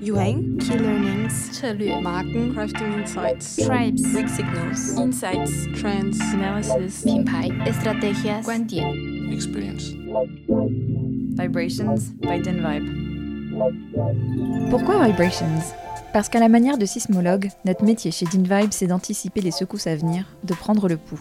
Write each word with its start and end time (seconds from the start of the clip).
Yuhang, 0.00 0.58
Key 0.60 0.78
Learnings, 0.78 1.50
Chalut, 1.58 2.00
Marken, 2.02 2.54
Crafting 2.54 2.92
Insights, 3.00 3.56
Tribes, 3.56 4.02
Weak 4.14 4.28
Signals, 4.28 4.96
Insights, 4.98 5.66
Trends, 5.74 6.20
Analysis, 6.32 7.04
Pinpai, 7.04 7.50
Estrategias, 7.66 8.42
Guandian, 8.44 8.94
Experience, 9.32 9.94
Vibrations. 11.36 12.12
By 12.20 12.40
DinVibe. 12.40 12.86
Pourquoi 14.70 15.06
Vibrations? 15.06 15.74
Parce 16.12 16.28
qu'à 16.28 16.38
la 16.38 16.48
manière 16.48 16.78
de 16.78 16.86
sismologue, 16.86 17.48
notre 17.64 17.84
métier 17.84 18.12
chez 18.12 18.26
DinVibe, 18.26 18.72
c'est 18.72 18.86
d'anticiper 18.86 19.40
les 19.40 19.50
secousses 19.50 19.88
à 19.88 19.96
venir, 19.96 20.26
de 20.44 20.54
prendre 20.54 20.88
le 20.88 20.96
pouls. 20.96 21.18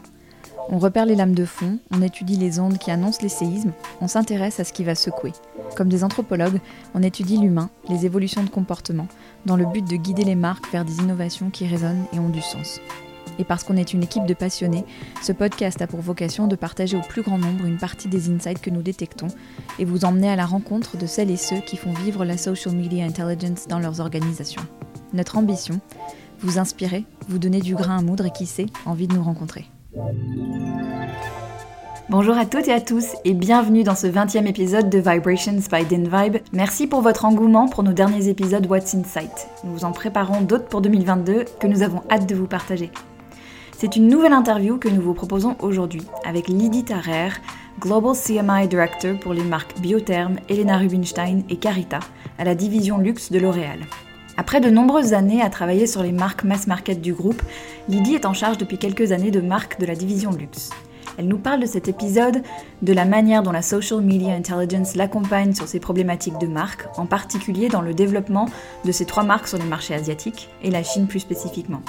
On 0.70 0.80
repère 0.80 1.06
les 1.06 1.16
lames 1.16 1.36
de 1.36 1.46
fond, 1.46 1.78
on 1.92 2.02
étudie 2.02 2.38
les 2.38 2.60
ondes 2.60 2.78
qui 2.78 2.90
annoncent 2.90 3.22
les 3.22 3.30
séismes, 3.30 3.74
on 4.00 4.08
s'intéresse 4.08 4.60
à 4.60 4.64
ce 4.64 4.72
qui 4.72 4.84
va 4.84 4.96
secouer. 4.96 5.34
Comme 5.76 5.90
des 5.90 6.04
anthropologues, 6.04 6.62
on 6.94 7.04
étudie 7.04 7.38
l'humain, 7.38 7.70
les 7.90 8.06
évolutions 8.06 8.44
de 8.44 8.50
comportement, 8.50 9.08
dans 9.46 9.58
le 9.58 9.66
but 9.66 9.88
de 9.88 9.98
guider 9.98 10.24
les 10.24 10.36
marques 10.36 10.72
vers 10.72 10.86
des 10.86 11.00
innovations 11.00 11.50
qui 11.50 11.68
résonnent 11.68 12.06
et 12.14 12.20
ont 12.20 12.30
du 12.30 12.42
sens. 12.42 12.80
Et 13.40 13.44
parce 13.44 13.64
qu'on 13.64 13.78
est 13.78 13.94
une 13.94 14.04
équipe 14.04 14.26
de 14.26 14.34
passionnés, 14.34 14.86
ce 15.22 15.32
podcast 15.32 15.82
a 15.82 15.88
pour 15.88 16.02
vocation 16.02 16.48
de 16.48 16.56
partager 16.56 16.96
au 16.96 17.02
plus 17.02 17.24
grand 17.24 17.38
nombre 17.38 17.66
une 17.66 17.78
partie 17.78 18.08
des 18.08 18.30
insights 18.30 18.62
que 18.62 18.70
nous 18.70 18.82
détectons 18.82 19.28
et 19.80 19.86
vous 19.86 20.06
emmener 20.06 20.30
à 20.30 20.36
la 20.36 20.46
rencontre 20.46 20.98
de 20.98 21.08
celles 21.08 21.32
et 21.32 21.38
ceux 21.38 21.60
qui 21.60 21.78
font 21.78 21.94
vivre 21.94 22.26
la 22.26 22.38
social 22.38 22.76
media 22.76 23.06
intelligence 23.06 23.68
dans 23.68 23.80
leurs 23.80 24.00
organisations. 24.00 24.66
Notre 25.14 25.38
ambition 25.38 25.82
Vous 26.40 26.58
inspirer, 26.58 27.06
vous 27.28 27.40
donner 27.40 27.60
du 27.60 27.76
grain 27.76 27.98
à 27.98 28.02
moudre 28.02 28.28
et 28.28 28.32
qui 28.32 28.46
sait, 28.46 28.68
envie 28.86 29.08
de 29.08 29.16
nous 29.16 29.24
rencontrer. 29.24 29.66
Bonjour 32.10 32.38
à 32.38 32.46
toutes 32.46 32.68
et 32.68 32.74
à 32.74 32.82
tous 32.82 33.16
et 33.26 33.34
bienvenue 33.34 33.84
dans 33.84 33.96
ce 33.96 34.08
20e 34.08 34.48
épisode 34.48 34.90
de 34.90 34.98
Vibrations 34.98 35.60
by 35.72 35.86
DinVibe. 35.86 36.38
Merci 36.52 36.88
pour 36.88 37.02
votre 37.02 37.26
engouement 37.26 37.68
pour 37.68 37.84
nos 37.84 37.94
derniers 37.94 38.28
épisodes 38.28 38.66
What's 38.66 38.96
Insight. 38.96 39.48
Nous 39.64 39.74
vous 39.74 39.86
en 39.86 39.92
préparons 39.92 40.42
d'autres 40.42 40.66
pour 40.66 40.82
2022 40.82 41.46
que 41.60 41.68
nous 41.68 41.84
avons 41.84 42.02
hâte 42.10 42.28
de 42.28 42.36
vous 42.36 42.48
partager. 42.48 42.92
C'est 43.78 43.96
une 43.96 44.08
nouvelle 44.08 44.34
interview 44.34 44.78
que 44.78 44.90
nous 44.90 45.02
vous 45.02 45.14
proposons 45.14 45.56
aujourd'hui 45.60 46.04
avec 46.26 46.48
Lydie 46.48 46.86
Tarrer, 46.86 47.30
Global 47.80 48.16
CMI 48.16 48.68
Director 48.68 49.20
pour 49.20 49.34
les 49.34 49.44
marques 49.44 49.80
Biotherm, 49.80 50.38
Elena 50.50 50.78
Rubinstein 50.78 51.44
et 51.50 51.58
Carita, 51.58 52.00
à 52.40 52.46
la 52.46 52.56
division 52.56 52.98
luxe 52.98 53.32
de 53.32 53.40
L'Oréal. 53.40 53.80
Après 54.36 54.60
de 54.60 54.70
nombreuses 54.70 55.14
années 55.14 55.44
à 55.44 55.50
travailler 55.50 55.86
sur 55.86 56.02
les 56.02 56.12
marques 56.12 56.44
mass 56.44 56.66
market 56.66 57.02
du 57.02 57.14
groupe, 57.14 57.42
Lydie 57.88 58.16
est 58.16 58.26
en 58.26 58.34
charge 58.34 58.58
depuis 58.58 58.80
quelques 58.80 59.12
années 59.12 59.30
de 59.30 59.42
marques 59.42 59.80
de 59.80 59.86
la 59.86 59.96
division 59.96 60.32
luxe. 60.32 60.72
Elle 61.20 61.28
nous 61.28 61.38
parle 61.38 61.60
de 61.60 61.68
cet 61.68 61.88
épisode, 61.88 62.42
de 62.82 62.94
la 62.94 63.06
manière 63.06 63.44
dont 63.44 63.52
la 63.52 63.62
social 63.62 64.02
media 64.02 64.34
intelligence 64.34 64.96
l'accompagne 64.96 65.54
sur 65.54 65.68
ses 65.68 65.80
problématiques 65.80 66.40
de 66.40 66.48
marque, 66.48 66.88
en 66.98 67.06
particulier 67.06 67.70
dans 67.70 67.82
le 67.82 67.94
développement 67.94 68.50
de 68.84 68.92
ces 68.92 69.06
trois 69.06 69.24
marques 69.24 69.48
sur 69.48 69.60
les 69.60 69.66
marchés 69.66 69.94
asiatiques 69.94 70.50
et 70.64 70.72
la 70.72 70.82
Chine 70.82 71.06
plus 71.06 71.20
spécifiquement. 71.20 71.82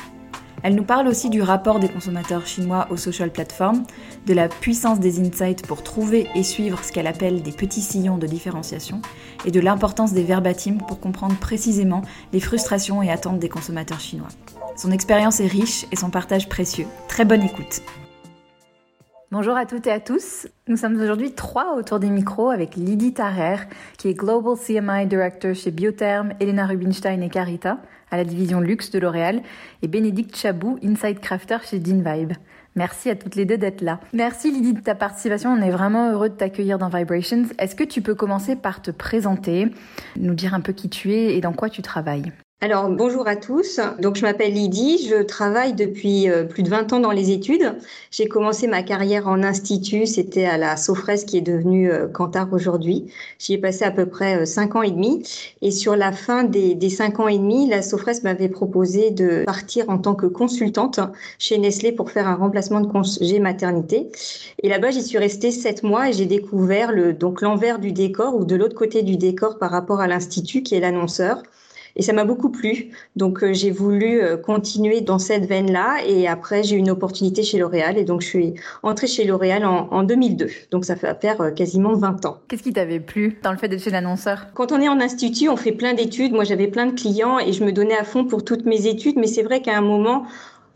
Elle 0.64 0.76
nous 0.76 0.84
parle 0.84 1.08
aussi 1.08 1.28
du 1.28 1.42
rapport 1.42 1.78
des 1.78 1.90
consommateurs 1.90 2.46
chinois 2.46 2.86
aux 2.90 2.96
social 2.96 3.30
platforms, 3.30 3.84
de 4.26 4.32
la 4.32 4.48
puissance 4.48 4.98
des 4.98 5.20
insights 5.20 5.66
pour 5.66 5.82
trouver 5.82 6.26
et 6.34 6.42
suivre 6.42 6.82
ce 6.82 6.90
qu'elle 6.90 7.06
appelle 7.06 7.42
des 7.42 7.52
petits 7.52 7.82
sillons 7.82 8.16
de 8.16 8.26
différenciation, 8.26 9.02
et 9.44 9.50
de 9.50 9.60
l'importance 9.60 10.14
des 10.14 10.22
verbatims 10.22 10.78
pour 10.78 11.00
comprendre 11.00 11.36
précisément 11.36 12.00
les 12.32 12.40
frustrations 12.40 13.02
et 13.02 13.10
attentes 13.10 13.40
des 13.40 13.50
consommateurs 13.50 14.00
chinois. 14.00 14.28
Son 14.74 14.90
expérience 14.90 15.38
est 15.38 15.46
riche 15.46 15.84
et 15.92 15.96
son 15.96 16.08
partage 16.08 16.48
précieux. 16.48 16.86
Très 17.08 17.26
bonne 17.26 17.42
écoute. 17.42 17.82
Bonjour 19.34 19.56
à 19.56 19.66
toutes 19.66 19.88
et 19.88 19.90
à 19.90 19.98
tous. 19.98 20.46
Nous 20.68 20.76
sommes 20.76 20.94
aujourd'hui 20.94 21.32
trois 21.32 21.76
autour 21.76 21.98
des 21.98 22.08
micros 22.08 22.50
avec 22.50 22.76
Lydie 22.76 23.14
Tarrer, 23.14 23.56
qui 23.98 24.06
est 24.06 24.14
Global 24.14 24.54
CMI 24.56 25.08
Director 25.08 25.56
chez 25.56 25.72
Biotherm, 25.72 26.34
Elena 26.38 26.66
Rubinstein 26.66 27.20
et 27.20 27.28
Carita, 27.28 27.78
à 28.12 28.16
la 28.16 28.22
division 28.22 28.60
luxe 28.60 28.92
de 28.92 29.00
L'Oréal, 29.00 29.42
et 29.82 29.88
Bénédicte 29.88 30.36
Chabou, 30.36 30.78
Inside 30.84 31.18
Crafter 31.18 31.56
chez 31.64 31.80
DinVibe. 31.80 32.34
Merci 32.76 33.10
à 33.10 33.16
toutes 33.16 33.34
les 33.34 33.44
deux 33.44 33.58
d'être 33.58 33.80
là. 33.80 33.98
Merci 34.12 34.52
Lydie 34.52 34.74
de 34.74 34.80
ta 34.80 34.94
participation, 34.94 35.50
on 35.50 35.60
est 35.60 35.70
vraiment 35.72 36.12
heureux 36.12 36.28
de 36.28 36.36
t'accueillir 36.36 36.78
dans 36.78 36.88
Vibrations. 36.88 37.46
Est-ce 37.58 37.74
que 37.74 37.82
tu 37.82 38.02
peux 38.02 38.14
commencer 38.14 38.54
par 38.54 38.82
te 38.82 38.92
présenter, 38.92 39.66
nous 40.14 40.34
dire 40.34 40.54
un 40.54 40.60
peu 40.60 40.72
qui 40.72 40.88
tu 40.88 41.12
es 41.12 41.34
et 41.34 41.40
dans 41.40 41.54
quoi 41.54 41.70
tu 41.70 41.82
travailles? 41.82 42.32
Alors, 42.64 42.88
bonjour 42.88 43.28
à 43.28 43.36
tous. 43.36 43.78
Donc, 44.00 44.16
je 44.16 44.22
m'appelle 44.22 44.54
Lydie. 44.54 45.06
Je 45.06 45.22
travaille 45.22 45.74
depuis 45.74 46.30
euh, 46.30 46.44
plus 46.44 46.62
de 46.62 46.70
20 46.70 46.94
ans 46.94 46.98
dans 46.98 47.10
les 47.10 47.30
études. 47.30 47.74
J'ai 48.10 48.26
commencé 48.26 48.66
ma 48.66 48.82
carrière 48.82 49.28
en 49.28 49.42
institut. 49.42 50.06
C'était 50.06 50.46
à 50.46 50.56
la 50.56 50.78
Sofres 50.78 51.26
qui 51.26 51.36
est 51.36 51.42
devenue 51.42 51.92
euh, 51.92 52.08
Cantar 52.08 52.50
aujourd'hui. 52.54 53.12
J'y 53.38 53.52
ai 53.52 53.58
passé 53.58 53.84
à 53.84 53.90
peu 53.90 54.06
près 54.06 54.46
5 54.46 54.74
euh, 54.74 54.78
ans 54.78 54.82
et 54.82 54.92
demi. 54.92 55.22
Et 55.60 55.70
sur 55.70 55.94
la 55.94 56.10
fin 56.10 56.42
des, 56.42 56.74
des 56.74 56.88
5 56.88 57.20
ans 57.20 57.28
et 57.28 57.36
demi, 57.36 57.68
la 57.68 57.82
Sofres 57.82 58.22
m'avait 58.22 58.48
proposé 58.48 59.10
de 59.10 59.44
partir 59.44 59.90
en 59.90 59.98
tant 59.98 60.14
que 60.14 60.24
consultante 60.24 61.00
chez 61.38 61.58
Nestlé 61.58 61.92
pour 61.92 62.10
faire 62.10 62.28
un 62.28 62.34
remplacement 62.34 62.80
de 62.80 62.90
congé 62.90 63.40
maternité. 63.40 64.08
Et 64.62 64.70
là-bas, 64.70 64.90
j'y 64.90 65.02
suis 65.02 65.18
restée 65.18 65.50
7 65.50 65.82
mois 65.82 66.08
et 66.08 66.14
j'ai 66.14 66.24
découvert 66.24 66.92
le, 66.92 67.12
donc 67.12 67.42
l'envers 67.42 67.78
du 67.78 67.92
décor 67.92 68.34
ou 68.34 68.46
de 68.46 68.56
l'autre 68.56 68.74
côté 68.74 69.02
du 69.02 69.18
décor 69.18 69.58
par 69.58 69.70
rapport 69.70 70.00
à 70.00 70.06
l'institut 70.06 70.62
qui 70.62 70.74
est 70.74 70.80
l'annonceur. 70.80 71.42
Et 71.96 72.02
ça 72.02 72.12
m'a 72.12 72.24
beaucoup 72.24 72.50
plu. 72.50 72.90
Donc, 73.14 73.42
euh, 73.42 73.52
j'ai 73.52 73.70
voulu 73.70 74.20
euh, 74.20 74.36
continuer 74.36 75.00
dans 75.00 75.18
cette 75.18 75.46
veine-là. 75.46 75.98
Et 76.06 76.26
après, 76.26 76.62
j'ai 76.62 76.76
eu 76.76 76.78
une 76.78 76.90
opportunité 76.90 77.42
chez 77.42 77.58
L'Oréal. 77.58 77.98
Et 77.98 78.04
donc, 78.04 78.20
je 78.20 78.26
suis 78.26 78.54
entrée 78.82 79.06
chez 79.06 79.24
L'Oréal 79.24 79.64
en, 79.64 79.88
en, 79.90 80.02
2002. 80.02 80.48
Donc, 80.70 80.84
ça 80.84 80.96
fait 80.96 81.14
faire 81.20 81.40
euh, 81.40 81.50
quasiment 81.50 81.94
20 81.94 82.26
ans. 82.26 82.38
Qu'est-ce 82.48 82.62
qui 82.62 82.72
t'avait 82.72 83.00
plu 83.00 83.38
dans 83.42 83.52
le 83.52 83.58
fait 83.58 83.68
d'être 83.68 83.82
chez 83.82 83.90
l'annonceur? 83.90 84.46
Quand 84.54 84.72
on 84.72 84.80
est 84.80 84.88
en 84.88 85.00
institut, 85.00 85.48
on 85.48 85.56
fait 85.56 85.72
plein 85.72 85.94
d'études. 85.94 86.32
Moi, 86.32 86.44
j'avais 86.44 86.66
plein 86.66 86.86
de 86.86 86.98
clients 86.98 87.38
et 87.38 87.52
je 87.52 87.64
me 87.64 87.70
donnais 87.70 87.96
à 87.96 88.04
fond 88.04 88.24
pour 88.24 88.44
toutes 88.44 88.64
mes 88.64 88.86
études. 88.86 89.16
Mais 89.16 89.28
c'est 89.28 89.42
vrai 89.42 89.62
qu'à 89.62 89.76
un 89.76 89.82
moment, 89.82 90.24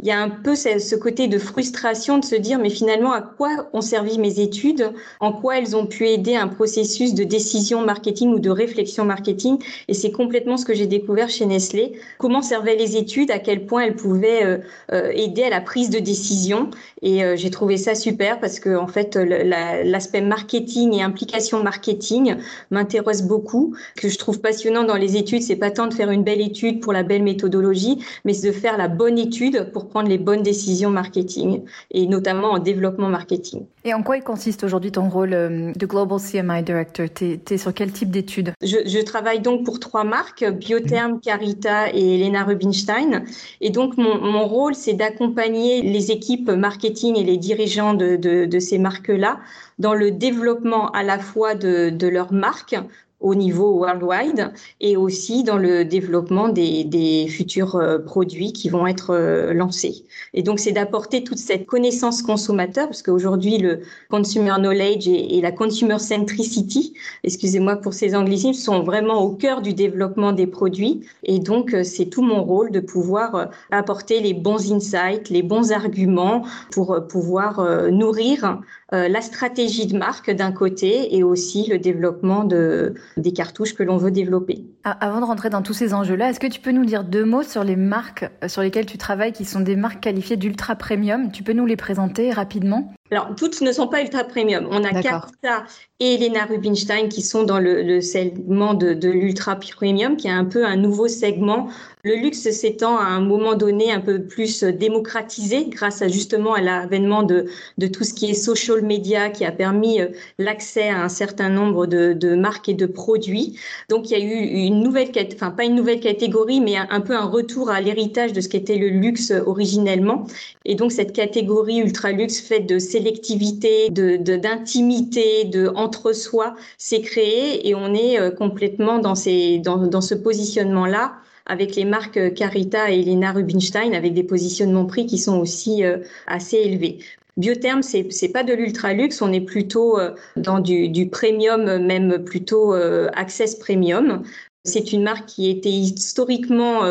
il 0.00 0.06
y 0.06 0.12
a 0.12 0.20
un 0.20 0.30
peu 0.30 0.54
ce 0.54 0.94
côté 0.94 1.26
de 1.26 1.38
frustration 1.38 2.18
de 2.18 2.24
se 2.24 2.36
dire 2.36 2.58
mais 2.58 2.70
finalement 2.70 3.12
à 3.12 3.20
quoi 3.20 3.68
ont 3.72 3.80
servi 3.80 4.18
mes 4.18 4.40
études, 4.40 4.92
en 5.18 5.32
quoi 5.32 5.58
elles 5.58 5.74
ont 5.74 5.86
pu 5.86 6.06
aider 6.06 6.36
un 6.36 6.46
processus 6.46 7.14
de 7.14 7.24
décision 7.24 7.82
marketing 7.82 8.32
ou 8.32 8.38
de 8.38 8.50
réflexion 8.50 9.04
marketing? 9.04 9.58
Et 9.88 9.94
c'est 9.94 10.12
complètement 10.12 10.56
ce 10.56 10.64
que 10.64 10.74
j'ai 10.74 10.86
découvert 10.86 11.28
chez 11.28 11.46
Nestlé, 11.46 11.98
comment 12.18 12.42
servaient 12.42 12.76
les 12.76 12.96
études, 12.96 13.30
à 13.32 13.40
quel 13.40 13.66
point 13.66 13.82
elles 13.82 13.96
pouvaient 13.96 14.44
euh, 14.44 14.58
euh, 14.92 15.10
aider 15.14 15.42
à 15.42 15.50
la 15.50 15.60
prise 15.60 15.90
de 15.90 15.98
décision? 15.98 16.70
Et 17.02 17.24
euh, 17.24 17.36
j'ai 17.36 17.50
trouvé 17.50 17.76
ça 17.76 17.94
super 17.94 18.38
parce 18.38 18.60
que 18.60 18.76
en 18.76 18.86
fait 18.86 19.16
l'aspect 19.16 20.20
marketing 20.20 20.94
et 20.94 21.02
implication 21.02 21.62
marketing 21.62 22.36
m'intéresse 22.70 23.22
beaucoup, 23.22 23.74
que 23.96 24.08
je 24.08 24.18
trouve 24.18 24.40
passionnant 24.40 24.84
dans 24.84 24.96
les 24.96 25.16
études, 25.16 25.42
c'est 25.42 25.56
pas 25.56 25.70
tant 25.72 25.88
de 25.88 25.94
faire 25.94 26.10
une 26.10 26.22
belle 26.22 26.40
étude 26.40 26.80
pour 26.80 26.92
la 26.92 27.02
belle 27.02 27.22
méthodologie, 27.22 27.98
mais 28.24 28.32
de 28.32 28.52
faire 28.52 28.76
la 28.76 28.88
bonne 28.88 29.18
étude 29.18 29.70
pour 29.72 29.87
prendre 29.88 30.08
les 30.08 30.18
bonnes 30.18 30.42
décisions 30.42 30.90
marketing 30.90 31.62
et 31.90 32.06
notamment 32.06 32.52
en 32.52 32.58
développement 32.58 33.08
marketing. 33.08 33.66
Et 33.84 33.94
en 33.94 34.02
quoi 34.02 34.16
il 34.16 34.22
consiste 34.22 34.64
aujourd'hui 34.64 34.92
ton 34.92 35.08
rôle 35.08 35.32
euh, 35.32 35.72
de 35.74 35.86
Global 35.86 36.18
CMI 36.20 36.62
Director? 36.62 37.06
Tu 37.14 37.40
es, 37.50 37.58
sur 37.58 37.72
quel 37.72 37.92
type 37.92 38.10
d'études? 38.10 38.52
Je, 38.62 38.76
je, 38.86 38.98
travaille 39.00 39.40
donc 39.40 39.64
pour 39.64 39.80
trois 39.80 40.04
marques, 40.04 40.44
Biotherm, 40.44 41.20
Carita 41.20 41.92
et 41.92 42.20
Elena 42.20 42.44
Rubinstein. 42.44 43.24
Et 43.60 43.70
donc 43.70 43.96
mon, 43.96 44.20
mon 44.20 44.46
rôle, 44.46 44.74
c'est 44.74 44.94
d'accompagner 44.94 45.82
les 45.82 46.10
équipes 46.10 46.50
marketing 46.50 47.16
et 47.16 47.24
les 47.24 47.36
dirigeants 47.36 47.94
de, 47.94 48.16
de, 48.16 48.44
de 48.44 48.58
ces 48.58 48.78
marques-là 48.78 49.38
dans 49.78 49.94
le 49.94 50.10
développement 50.10 50.90
à 50.90 51.02
la 51.02 51.18
fois 51.18 51.54
de, 51.54 51.90
de 51.90 52.08
leur 52.08 52.32
marque 52.32 52.76
au 53.20 53.34
niveau 53.34 53.72
worldwide 53.72 54.52
et 54.80 54.96
aussi 54.96 55.42
dans 55.42 55.58
le 55.58 55.84
développement 55.84 56.48
des, 56.48 56.84
des 56.84 57.26
futurs 57.28 57.74
euh, 57.74 57.98
produits 57.98 58.52
qui 58.52 58.68
vont 58.68 58.86
être 58.86 59.10
euh, 59.10 59.52
lancés. 59.52 60.04
Et 60.34 60.42
donc, 60.42 60.60
c'est 60.60 60.70
d'apporter 60.72 61.24
toute 61.24 61.38
cette 61.38 61.66
connaissance 61.66 62.22
consommateur, 62.22 62.86
parce 62.86 63.02
qu'aujourd'hui, 63.02 63.58
le 63.58 63.80
consumer 64.08 64.54
knowledge 64.58 65.08
et, 65.08 65.40
la 65.40 65.52
consumer 65.52 65.98
centricity, 65.98 66.94
excusez-moi 67.24 67.76
pour 67.76 67.92
ces 67.92 68.14
anglicismes, 68.14 68.52
sont 68.52 68.82
vraiment 68.82 69.22
au 69.22 69.30
cœur 69.30 69.62
du 69.62 69.74
développement 69.74 70.32
des 70.32 70.46
produits. 70.46 71.04
Et 71.24 71.40
donc, 71.40 71.74
euh, 71.74 71.82
c'est 71.82 72.06
tout 72.06 72.22
mon 72.22 72.44
rôle 72.44 72.70
de 72.70 72.80
pouvoir 72.80 73.50
apporter 73.70 74.20
les 74.20 74.34
bons 74.34 74.72
insights, 74.72 75.28
les 75.28 75.42
bons 75.42 75.72
arguments 75.72 76.44
pour 76.70 77.06
pouvoir 77.08 77.90
nourrir 77.90 78.60
la 78.92 79.20
stratégie 79.20 79.86
de 79.86 79.96
marque 79.96 80.30
d'un 80.30 80.52
côté 80.52 81.14
et 81.16 81.22
aussi 81.22 81.66
le 81.68 81.78
développement 81.78 82.44
de 82.44 82.94
des 83.16 83.32
cartouches 83.32 83.74
que 83.74 83.82
l'on 83.82 83.96
veut 83.96 84.10
développer. 84.10 84.64
Avant 85.00 85.20
de 85.20 85.24
rentrer 85.24 85.50
dans 85.50 85.62
tous 85.62 85.74
ces 85.74 85.94
enjeux-là, 85.94 86.30
est-ce 86.30 86.40
que 86.40 86.46
tu 86.46 86.60
peux 86.60 86.72
nous 86.72 86.84
dire 86.84 87.04
deux 87.04 87.24
mots 87.24 87.42
sur 87.42 87.64
les 87.64 87.76
marques 87.76 88.28
euh, 88.42 88.48
sur 88.48 88.62
lesquelles 88.62 88.86
tu 88.86 88.98
travailles, 88.98 89.32
qui 89.32 89.44
sont 89.44 89.60
des 89.60 89.76
marques 89.76 90.00
qualifiées 90.00 90.36
d'ultra 90.36 90.76
premium? 90.76 91.30
Tu 91.32 91.42
peux 91.42 91.52
nous 91.52 91.66
les 91.66 91.76
présenter 91.76 92.32
rapidement? 92.32 92.92
Alors, 93.10 93.34
toutes 93.36 93.60
ne 93.62 93.72
sont 93.72 93.88
pas 93.88 94.02
ultra 94.02 94.24
premium. 94.24 94.68
On 94.70 94.84
a 94.84 95.02
Carita 95.02 95.64
et 95.98 96.14
Elena 96.14 96.44
Rubinstein 96.44 97.08
qui 97.08 97.22
sont 97.22 97.42
dans 97.42 97.58
le, 97.58 98.00
segment 98.00 98.74
de, 98.74 98.92
de 98.92 99.08
l'ultra 99.08 99.56
premium, 99.56 100.16
qui 100.16 100.28
est 100.28 100.32
un 100.32 100.44
peu 100.44 100.66
un 100.66 100.76
nouveau 100.76 101.08
segment 101.08 101.68
le 102.08 102.14
luxe 102.14 102.50
s'étant 102.50 102.96
à 102.96 103.04
un 103.04 103.20
moment 103.20 103.54
donné 103.54 103.92
un 103.92 104.00
peu 104.00 104.22
plus 104.22 104.64
démocratisé 104.64 105.66
grâce 105.68 106.00
à 106.00 106.08
justement 106.08 106.54
à 106.54 106.60
l'avènement 106.60 107.22
de, 107.22 107.46
de 107.76 107.86
tout 107.86 108.04
ce 108.04 108.14
qui 108.14 108.30
est 108.30 108.34
social 108.34 108.82
media 108.82 109.30
qui 109.30 109.44
a 109.44 109.52
permis 109.52 110.00
euh, 110.00 110.08
l'accès 110.38 110.88
à 110.88 111.02
un 111.02 111.08
certain 111.08 111.50
nombre 111.50 111.86
de, 111.86 112.12
de, 112.12 112.34
marques 112.34 112.68
et 112.68 112.74
de 112.74 112.86
produits. 112.86 113.58
Donc 113.88 114.10
il 114.10 114.18
y 114.18 114.22
a 114.22 114.24
eu 114.24 114.66
une 114.66 114.77
nouvelle, 114.80 115.10
enfin 115.34 115.50
pas 115.50 115.64
une 115.64 115.74
nouvelle 115.74 116.00
catégorie, 116.00 116.60
mais 116.60 116.76
un, 116.76 117.00
peu 117.00 117.14
un 117.14 117.24
retour 117.24 117.70
à 117.70 117.80
l'héritage 117.80 118.32
de 118.32 118.40
ce 118.40 118.48
qu'était 118.48 118.76
le 118.76 118.88
luxe 118.88 119.32
originellement. 119.46 120.26
Et 120.64 120.74
donc 120.74 120.92
cette 120.92 121.12
catégorie 121.12 121.78
ultra 121.78 122.12
luxe 122.12 122.40
faite 122.40 122.66
de 122.66 122.78
sélectivité, 122.78 123.90
de 123.90 124.16
d'intimité, 124.16 125.44
de, 125.44 125.70
entre-soi 125.74 126.54
s'est 126.76 127.00
créée 127.00 127.68
et 127.68 127.74
on 127.74 127.94
est 127.94 128.18
euh, 128.18 128.30
complètement 128.30 128.98
dans, 128.98 129.14
ces, 129.14 129.58
dans, 129.58 129.86
dans 129.86 130.00
ce 130.00 130.14
positionnement 130.14 130.86
là 130.86 131.14
avec 131.46 131.76
les 131.76 131.86
marques 131.86 132.34
Carita 132.34 132.90
et 132.92 133.00
Elena 133.00 133.32
Rubinstein, 133.32 133.94
avec 133.94 134.12
des 134.12 134.22
positionnements 134.22 134.84
prix 134.84 135.06
qui 135.06 135.16
sont 135.16 135.38
aussi 135.38 135.82
euh, 135.82 135.98
assez 136.26 136.58
élevés. 136.58 136.98
Biotherm, 137.38 137.82
c'est 137.82 138.12
c'est 138.12 138.28
pas 138.28 138.42
de 138.42 138.52
l'ultra 138.52 138.92
luxe, 138.92 139.22
on 139.22 139.32
est 139.32 139.40
plutôt 139.40 139.98
euh, 139.98 140.10
dans 140.36 140.58
du, 140.58 140.88
du 140.88 141.08
premium, 141.08 141.78
même 141.86 142.22
plutôt 142.24 142.74
access 142.74 143.54
premium. 143.54 144.24
C'est 144.68 144.92
une 144.92 145.02
marque 145.02 145.26
qui 145.26 145.50
était 145.50 145.70
historiquement 145.70 146.82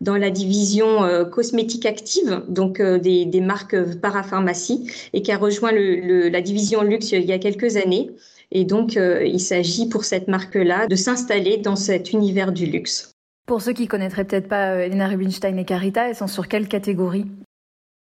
dans 0.00 0.16
la 0.16 0.30
division 0.30 1.24
cosmétique 1.30 1.86
active, 1.86 2.42
donc 2.48 2.82
des, 2.82 3.24
des, 3.24 3.40
marques 3.40 3.76
parapharmacie, 4.00 4.90
et 5.12 5.22
qui 5.22 5.30
a 5.30 5.38
rejoint 5.38 5.72
la 5.72 6.40
division 6.40 6.82
luxe 6.82 7.12
il 7.12 7.24
y 7.24 7.32
a 7.32 7.38
quelques 7.38 7.76
années. 7.76 8.10
Et 8.50 8.64
donc, 8.64 8.96
il 8.96 9.40
s'agit 9.40 9.88
pour 9.88 10.04
cette 10.04 10.28
marque-là 10.28 10.86
de 10.86 10.96
s'installer 10.96 11.58
dans 11.58 11.76
cet 11.76 12.12
univers 12.12 12.52
du 12.52 12.66
luxe. 12.66 13.16
Pour 13.46 13.62
ceux 13.62 13.72
qui 13.72 13.86
connaîtraient 13.86 14.24
peut-être 14.24 14.48
pas 14.48 14.72
euh, 14.72 14.86
Elena 14.86 15.06
Rubinstein 15.06 15.56
et 15.56 15.64
Carita, 15.64 16.08
elles 16.08 16.16
sont 16.16 16.26
sur 16.26 16.48
quelle 16.48 16.66
catégorie? 16.66 17.26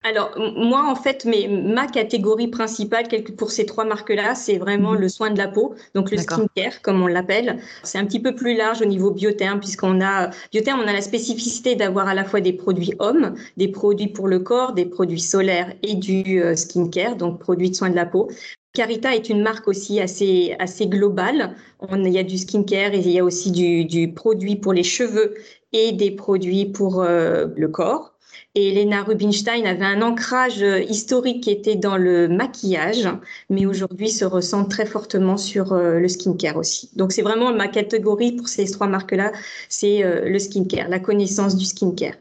Alors, 0.03 0.31
moi, 0.55 0.89
en 0.89 0.95
fait, 0.95 1.25
mais 1.25 1.47
ma 1.49 1.88
catégorie 1.88 2.47
principale 2.47 3.07
pour 3.35 3.51
ces 3.51 3.65
trois 3.65 3.83
marques-là, 3.83 4.35
c'est 4.35 4.57
vraiment 4.57 4.94
mhm. 4.94 5.01
le 5.01 5.09
soin 5.09 5.31
de 5.31 5.38
la 5.38 5.47
peau, 5.47 5.75
donc 5.95 6.11
le 6.11 6.17
skincare, 6.17 6.81
comme 6.81 7.01
on 7.01 7.07
l'appelle. 7.07 7.59
C'est 7.83 7.97
un 7.97 8.05
petit 8.05 8.21
peu 8.21 8.33
plus 8.33 8.55
large 8.55 8.81
au 8.81 8.85
niveau 8.85 9.11
biotherme, 9.11 9.59
puisqu'on 9.59 9.99
a, 10.01 10.29
biotherme, 10.51 10.79
on 10.79 10.88
a 10.88 10.94
la 10.94 11.01
spécificité 11.01 11.75
d'avoir 11.75 12.07
à 12.07 12.13
la 12.13 12.23
fois 12.23 12.41
des 12.41 12.53
produits 12.53 12.94
hommes, 12.99 13.35
des 13.57 13.67
produits 13.67 14.07
pour 14.07 14.27
le 14.27 14.39
corps, 14.39 14.73
des 14.73 14.85
produits 14.85 15.19
solaires 15.19 15.73
et 15.83 15.95
du 15.95 16.41
euh, 16.41 16.55
skincare, 16.55 17.15
donc 17.17 17.39
produits 17.39 17.71
de 17.71 17.75
soin 17.75 17.89
de 17.89 17.95
la 17.95 18.05
peau. 18.05 18.29
Carita 18.73 19.15
est 19.15 19.29
une 19.29 19.41
marque 19.41 19.67
aussi 19.67 20.00
assez, 20.00 20.55
assez 20.59 20.88
globale. 20.88 21.55
On, 21.79 22.03
il 22.05 22.13
y 22.13 22.19
a 22.19 22.23
du 22.23 22.38
skincare, 22.38 22.93
et 22.93 23.00
il 23.00 23.11
y 23.11 23.19
a 23.19 23.25
aussi 23.25 23.51
du, 23.51 23.83
du 23.83 24.13
produit 24.13 24.55
pour 24.55 24.73
les 24.73 24.83
cheveux 24.83 25.33
et 25.73 25.91
des 25.91 26.11
produits 26.11 26.65
pour 26.65 27.01
euh, 27.01 27.47
le 27.57 27.67
corps. 27.67 28.16
Et 28.59 28.69
Elena 28.69 29.04
Rubinstein 29.04 29.68
avait 29.68 29.86
un 29.86 30.01
ancrage 30.01 30.65
historique 30.89 31.44
qui 31.44 31.51
était 31.51 31.75
dans 31.75 31.95
le 31.95 32.27
maquillage, 32.27 33.07
mais 33.51 33.68
aujourd'hui 33.68 34.09
se 34.09 34.25
ressent 34.25 34.65
très 34.65 34.88
fortement 34.88 35.38
sur 35.38 35.74
euh, 35.74 36.00
le 36.00 36.07
skincare 36.07 36.57
aussi. 36.57 36.89
Donc 36.95 37.12
c'est 37.12 37.21
vraiment 37.21 37.54
ma 37.54 37.68
catégorie 37.68 38.31
pour 38.31 38.48
ces 38.48 38.65
trois 38.71 38.88
marques-là, 38.88 39.31
c'est 39.69 40.04
euh, 40.04 40.27
le 40.27 40.39
skincare, 40.39 40.89
la 40.89 40.98
connaissance 40.98 41.56
du 41.56 41.65
skincare. 41.65 42.15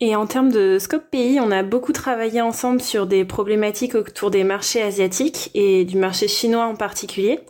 Et 0.00 0.16
en 0.16 0.26
termes 0.26 0.50
de 0.50 0.78
scope 0.78 1.10
pays, 1.10 1.38
on 1.38 1.50
a 1.50 1.62
beaucoup 1.62 1.92
travaillé 1.92 2.40
ensemble 2.40 2.80
sur 2.80 3.06
des 3.06 3.26
problématiques 3.26 3.94
autour 3.94 4.30
des 4.30 4.44
marchés 4.44 4.80
asiatiques 4.80 5.50
et 5.52 5.84
du 5.84 5.98
marché 5.98 6.28
chinois 6.28 6.64
en 6.64 6.76
particulier. 6.76 7.40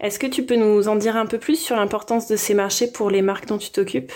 Est-ce 0.00 0.18
que 0.18 0.26
tu 0.26 0.46
peux 0.46 0.56
nous 0.56 0.88
en 0.88 0.96
dire 0.96 1.14
un 1.14 1.26
peu 1.26 1.36
plus 1.36 1.56
sur 1.56 1.76
l'importance 1.76 2.26
de 2.26 2.36
ces 2.36 2.54
marchés 2.54 2.90
pour 2.90 3.10
les 3.10 3.20
marques 3.20 3.48
dont 3.48 3.58
tu 3.58 3.68
t'occupes? 3.68 4.12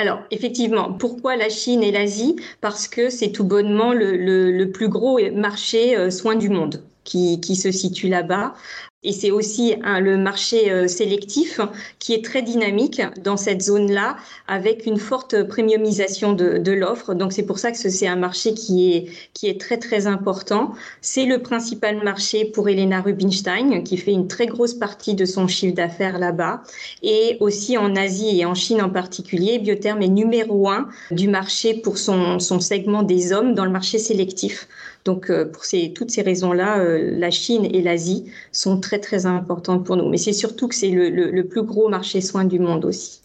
Alors, 0.00 0.20
effectivement, 0.30 0.94
pourquoi 0.94 1.36
la 1.36 1.50
Chine 1.50 1.82
et 1.82 1.92
l'Asie? 1.92 2.36
Parce 2.62 2.88
que 2.88 3.10
c'est 3.10 3.32
tout 3.32 3.44
bonnement 3.44 3.92
le, 3.92 4.64
plus 4.72 4.88
gros 4.88 5.20
marché 5.34 5.94
euh, 5.94 6.10
soin 6.10 6.36
du 6.36 6.48
monde 6.48 6.82
qui, 7.04 7.38
qui 7.42 7.54
se 7.54 7.70
situe 7.70 8.08
là-bas. 8.08 8.54
Et 9.02 9.12
c'est 9.12 9.30
aussi 9.30 9.76
le 9.82 10.18
marché 10.18 10.70
euh, 10.70 10.86
sélectif 10.86 11.58
qui 11.98 12.12
est 12.12 12.22
très 12.22 12.42
dynamique 12.42 13.00
dans 13.24 13.38
cette 13.38 13.62
zone-là, 13.62 14.18
avec 14.46 14.84
une 14.84 14.98
forte 14.98 15.42
premiumisation 15.44 16.34
de, 16.34 16.58
de 16.58 16.72
l'offre. 16.72 17.14
Donc 17.14 17.32
c'est 17.32 17.44
pour 17.44 17.58
ça 17.58 17.72
que 17.72 17.78
c'est 17.78 18.06
un 18.06 18.16
marché 18.16 18.52
qui 18.52 18.92
est 18.92 19.06
qui 19.32 19.48
est 19.48 19.58
très 19.58 19.78
très 19.78 20.06
important. 20.06 20.74
C'est 21.00 21.24
le 21.24 21.38
principal 21.38 22.04
marché 22.04 22.44
pour 22.44 22.68
Elena 22.68 23.00
Rubinstein, 23.00 23.82
qui 23.84 23.96
fait 23.96 24.12
une 24.12 24.28
très 24.28 24.46
grosse 24.46 24.74
partie 24.74 25.14
de 25.14 25.24
son 25.24 25.48
chiffre 25.48 25.74
d'affaires 25.74 26.18
là-bas, 26.18 26.62
et 27.02 27.38
aussi 27.40 27.78
en 27.78 27.96
Asie 27.96 28.38
et 28.38 28.44
en 28.44 28.54
Chine 28.54 28.82
en 28.82 28.90
particulier. 28.90 29.58
Biotherm 29.60 30.02
est 30.02 30.08
numéro 30.08 30.68
un 30.68 30.88
du 31.10 31.28
marché 31.28 31.72
pour 31.72 31.96
son 31.96 32.38
son 32.38 32.60
segment 32.60 33.02
des 33.02 33.32
hommes 33.32 33.54
dans 33.54 33.64
le 33.64 33.70
marché 33.70 33.98
sélectif. 33.98 34.68
Donc, 35.04 35.30
euh, 35.30 35.44
pour 35.46 35.64
ces, 35.64 35.92
toutes 35.92 36.10
ces 36.10 36.22
raisons-là, 36.22 36.78
euh, 36.78 37.18
la 37.18 37.30
Chine 37.30 37.66
et 37.72 37.80
l'Asie 37.80 38.30
sont 38.52 38.78
très, 38.80 38.89
très 38.98 39.26
importantes 39.26 39.84
pour 39.84 39.96
nous. 39.96 40.08
Mais 40.08 40.16
c'est 40.16 40.32
surtout 40.32 40.68
que 40.68 40.74
c'est 40.74 40.90
le, 40.90 41.08
le, 41.08 41.44
plus 41.44 41.62
gros 41.62 41.88
marché 41.88 42.20
soins 42.20 42.44
du 42.44 42.58
monde 42.58 42.84
aussi. 42.84 43.20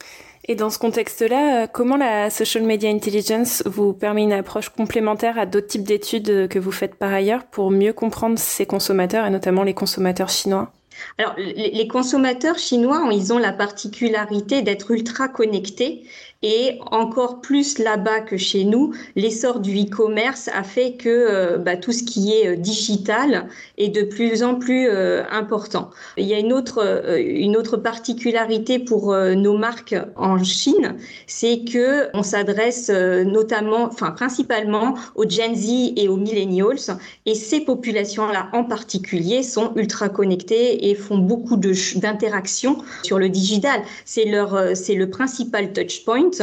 Et 0.48 0.56
dans 0.56 0.70
ce 0.70 0.78
contexte-là, 0.78 1.64
euh, 1.64 1.68
comment 1.72 1.98
la 1.98 2.30
social 2.30 2.64
media 2.64 2.90
intelligence 2.90 3.64
vous 3.66 3.94
permet 3.94 4.24
une 4.24 4.34
approche 4.34 4.70
complémentaire 4.70 5.40
à 5.40 5.46
d'autres 5.46 5.68
types 5.68 5.84
d'études 5.84 6.48
que 6.48 6.60
vous 6.60 6.72
faites 6.72 6.96
par 6.96 7.12
ailleurs 7.12 7.46
pour 7.46 7.72
mieux 7.72 7.94
comprendre 7.94 8.38
ces 8.38 8.66
consommateurs 8.66 9.26
et 9.26 9.32
notamment 9.32 9.64
les 9.64 9.74
consommateurs 9.74 10.30
chinois? 10.30 10.72
Alors, 11.18 11.36
les 11.38 11.88
consommateurs 11.90 12.58
chinois, 12.58 13.10
ils 13.12 13.34
ont 13.34 13.38
la 13.38 13.52
particularité 13.52 14.62
d'être 14.62 14.92
ultra 14.92 15.28
connectés 15.28 16.04
et 16.46 16.78
encore 16.92 17.42
plus 17.42 17.80
là-bas 17.80 18.20
que 18.20 18.38
chez 18.38 18.66
nous, 18.66 18.94
l'essor 19.16 19.60
du 19.60 19.82
e-commerce 19.82 20.48
a 20.54 20.62
fait 20.62 20.92
que 20.94 21.10
euh, 21.10 21.58
bah, 21.58 21.76
tout 21.76 21.92
ce 21.92 22.04
qui 22.04 22.34
est 22.34 22.50
euh, 22.50 22.56
digital 22.56 23.48
est 23.80 23.90
de 23.90 24.04
plus 24.04 24.44
en 24.44 24.54
plus 24.54 24.88
euh, 24.88 25.24
important. 25.32 25.90
Il 26.18 26.28
y 26.28 26.36
a 26.36 26.40
une 26.40 26.54
autre, 26.54 27.18
une 27.18 27.58
autre 27.58 27.78
particularité 27.78 28.78
pour 28.78 29.16
nos 29.16 29.58
marques 29.58 29.96
en 30.16 30.42
Chine, 30.44 30.96
c'est 31.26 31.62
que 31.66 32.10
on 32.14 32.22
s'adresse 32.22 32.90
notamment, 32.90 33.86
enfin 33.86 34.12
principalement 34.12 34.94
aux 35.16 35.28
Gen 35.28 35.56
Z 35.56 35.94
et 35.96 36.08
aux 36.08 36.18
millennials, 36.18 36.98
et 37.26 37.34
ces 37.34 37.62
populations-là 37.62 38.50
en 38.54 38.64
particulier 38.64 39.42
sont 39.42 39.72
ultra 39.76 40.10
connectées 40.10 40.90
et 40.90 40.96
font 40.96 41.18
beaucoup 41.18 41.58
d'interactions 41.58 42.78
sur 43.04 43.18
le 43.18 43.30
digital. 43.30 43.82
C'est 44.06 44.26
leur, 44.26 44.76
c'est 44.76 44.96
le 44.96 45.10
principal 45.10 45.74
touch 45.74 46.06
point 46.06 46.35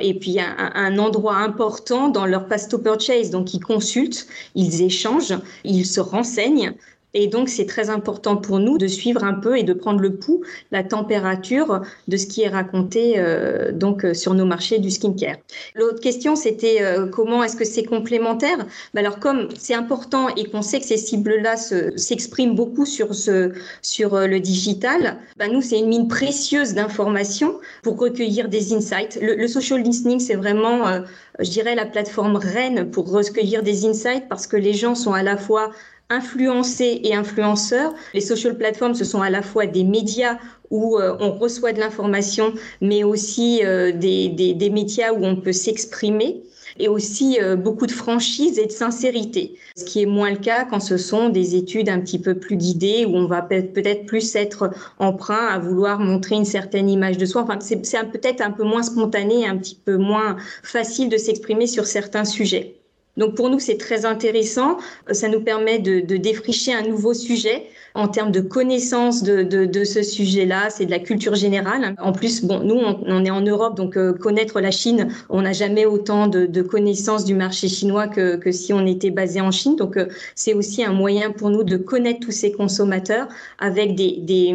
et 0.00 0.18
puis 0.18 0.40
un, 0.40 0.72
un 0.74 0.98
endroit 0.98 1.36
important 1.36 2.08
dans 2.08 2.26
leur 2.26 2.46
pass 2.46 2.68
to 2.68 2.78
purchase. 2.78 3.30
Donc 3.30 3.54
ils 3.54 3.60
consultent, 3.60 4.26
ils 4.54 4.82
échangent, 4.82 5.38
ils 5.64 5.86
se 5.86 6.00
renseignent 6.00 6.74
et 7.12 7.26
donc, 7.26 7.48
c'est 7.48 7.66
très 7.66 7.90
important 7.90 8.36
pour 8.36 8.60
nous 8.60 8.78
de 8.78 8.86
suivre 8.86 9.24
un 9.24 9.34
peu 9.34 9.58
et 9.58 9.62
de 9.62 9.72
prendre 9.72 10.00
le 10.00 10.14
pouls, 10.14 10.42
la 10.70 10.84
température 10.84 11.82
de 12.06 12.16
ce 12.16 12.26
qui 12.26 12.42
est 12.42 12.48
raconté 12.48 13.14
euh, 13.16 13.72
donc 13.72 14.04
euh, 14.04 14.14
sur 14.14 14.34
nos 14.34 14.44
marchés 14.44 14.78
du 14.78 14.90
skincare. 14.90 15.36
L'autre 15.74 16.00
question, 16.00 16.36
c'était 16.36 16.82
euh, 16.82 17.06
comment 17.06 17.42
est-ce 17.42 17.56
que 17.56 17.64
c'est 17.64 17.82
complémentaire? 17.82 18.58
Ben 18.94 19.04
Alors, 19.04 19.18
comme 19.18 19.48
c'est 19.58 19.74
important 19.74 20.28
et 20.36 20.44
qu'on 20.44 20.62
sait 20.62 20.78
que 20.78 20.86
ces 20.86 20.96
cibles-là 20.96 21.56
s'expriment 21.56 22.54
beaucoup 22.54 22.86
sur 22.86 23.14
ce 23.14 23.52
sur 23.82 24.16
le 24.16 24.40
digital, 24.40 25.18
ben 25.36 25.52
nous, 25.52 25.62
c'est 25.62 25.78
une 25.78 25.88
mine 25.88 26.08
précieuse 26.08 26.74
d'informations 26.74 27.58
pour 27.82 27.98
recueillir 27.98 28.48
des 28.48 28.72
insights. 28.72 29.18
Le, 29.20 29.34
le 29.34 29.48
social 29.48 29.82
listening, 29.82 30.20
c'est 30.20 30.34
vraiment, 30.34 31.02
je 31.38 31.50
dirais, 31.50 31.74
la 31.74 31.86
plateforme 31.86 32.36
reine 32.36 32.90
pour 32.90 33.10
recueillir 33.10 33.62
des 33.62 33.86
insights 33.86 34.28
parce 34.28 34.46
que 34.46 34.56
les 34.56 34.74
gens 34.74 34.94
sont 34.94 35.12
à 35.12 35.22
la 35.22 35.36
fois 35.36 35.70
influencés 36.10 37.00
et 37.04 37.14
influenceurs. 37.14 37.94
Les 38.12 38.20
social 38.20 38.58
platforms, 38.58 38.94
ce 38.94 39.04
sont 39.04 39.22
à 39.22 39.30
la 39.30 39.42
fois 39.42 39.66
des 39.66 39.84
médias 39.84 40.36
où 40.70 40.98
euh, 40.98 41.16
on 41.20 41.32
reçoit 41.32 41.72
de 41.72 41.80
l'information, 41.80 42.52
mais 42.80 43.04
aussi 43.04 43.60
euh, 43.64 43.92
des, 43.92 44.28
des, 44.28 44.54
des, 44.54 44.70
médias 44.70 45.12
où 45.12 45.24
on 45.24 45.36
peut 45.36 45.52
s'exprimer 45.52 46.42
et 46.78 46.88
aussi 46.88 47.38
euh, 47.40 47.56
beaucoup 47.56 47.86
de 47.86 47.92
franchise 47.92 48.58
et 48.58 48.66
de 48.66 48.72
sincérité, 48.72 49.56
ce 49.76 49.84
qui 49.84 50.02
est 50.02 50.06
moins 50.06 50.30
le 50.30 50.36
cas 50.36 50.64
quand 50.64 50.80
ce 50.80 50.96
sont 50.96 51.28
des 51.28 51.56
études 51.56 51.88
un 51.88 52.00
petit 52.00 52.18
peu 52.18 52.34
plus 52.34 52.56
guidées 52.56 53.04
où 53.04 53.16
on 53.16 53.26
va 53.26 53.42
peut-être 53.42 54.06
plus 54.06 54.34
être 54.36 54.70
emprunt 54.98 55.46
à 55.48 55.58
vouloir 55.58 55.98
montrer 55.98 56.36
une 56.36 56.44
certaine 56.44 56.88
image 56.88 57.18
de 57.18 57.26
soi. 57.26 57.42
Enfin, 57.42 57.58
c'est 57.60 57.80
peut-être 58.10 58.40
un 58.40 58.52
peu 58.52 58.64
moins 58.64 58.82
spontané, 58.82 59.46
un 59.46 59.56
petit 59.56 59.78
peu 59.84 59.96
moins 59.96 60.36
facile 60.62 61.08
de 61.08 61.16
s'exprimer 61.16 61.66
sur 61.66 61.86
certains 61.86 62.24
sujets. 62.24 62.79
Donc 63.20 63.36
pour 63.36 63.48
nous, 63.50 63.60
c'est 63.60 63.76
très 63.76 64.04
intéressant. 64.06 64.78
Ça 65.12 65.28
nous 65.28 65.40
permet 65.40 65.78
de, 65.78 66.00
de 66.00 66.16
défricher 66.16 66.72
un 66.72 66.82
nouveau 66.82 67.14
sujet 67.14 67.66
en 67.94 68.08
termes 68.08 68.32
de 68.32 68.40
connaissance 68.40 69.22
de, 69.22 69.42
de, 69.42 69.66
de 69.66 69.84
ce 69.84 70.02
sujet-là. 70.02 70.70
C'est 70.70 70.86
de 70.86 70.90
la 70.90 70.98
culture 70.98 71.34
générale. 71.34 71.94
En 71.98 72.12
plus, 72.12 72.42
bon, 72.42 72.60
nous, 72.68 72.76
on, 72.76 73.00
on 73.06 73.24
est 73.24 73.30
en 73.30 73.42
Europe, 73.42 73.76
donc 73.76 73.96
euh, 73.96 74.12
connaître 74.12 74.60
la 74.60 74.70
Chine, 74.70 75.08
on 75.28 75.42
n'a 75.42 75.52
jamais 75.52 75.86
autant 75.86 76.26
de, 76.26 76.46
de 76.46 76.62
connaissances 76.62 77.24
du 77.24 77.34
marché 77.34 77.68
chinois 77.68 78.08
que, 78.08 78.36
que, 78.36 78.50
si 78.52 78.72
on 78.72 78.86
était 78.86 79.10
basé 79.10 79.40
en 79.40 79.50
Chine. 79.50 79.76
Donc 79.76 79.96
euh, 79.96 80.06
c'est 80.34 80.54
aussi 80.54 80.82
un 80.82 80.92
moyen 80.92 81.30
pour 81.30 81.50
nous 81.50 81.62
de 81.62 81.76
connaître 81.76 82.20
tous 82.20 82.32
ces 82.32 82.52
consommateurs 82.52 83.28
avec 83.58 83.94
des, 83.94 84.16
des 84.20 84.54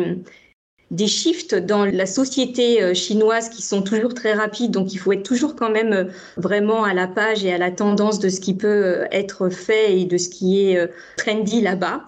des 0.92 1.08
shifts 1.08 1.56
dans 1.56 1.86
la 1.86 2.06
société 2.06 2.82
euh, 2.82 2.94
chinoise 2.94 3.50
qui 3.50 3.62
sont 3.62 3.82
toujours 3.82 4.14
très 4.14 4.34
rapides, 4.34 4.72
donc 4.72 4.94
il 4.94 4.98
faut 4.98 5.12
être 5.14 5.24
toujours 5.24 5.56
quand 5.56 5.70
même 5.70 5.94
euh, 5.94 6.04
vraiment 6.38 6.84
à 6.84 6.94
la 6.94 7.08
page 7.08 7.44
et 7.44 7.54
à 7.54 7.58
la 7.58 7.72
tendance 7.72 8.20
de 8.20 8.30
ce 8.30 8.40
qui 8.40 8.54
peut 8.54 8.68
euh, 8.68 9.06
être 9.12 9.50
fait 9.50 10.00
et 10.00 10.06
de 10.06 10.18
ce 10.18 10.30
qui 10.30 10.70
est 10.70 10.90
trendy 11.18 11.62
là-bas. 11.62 12.06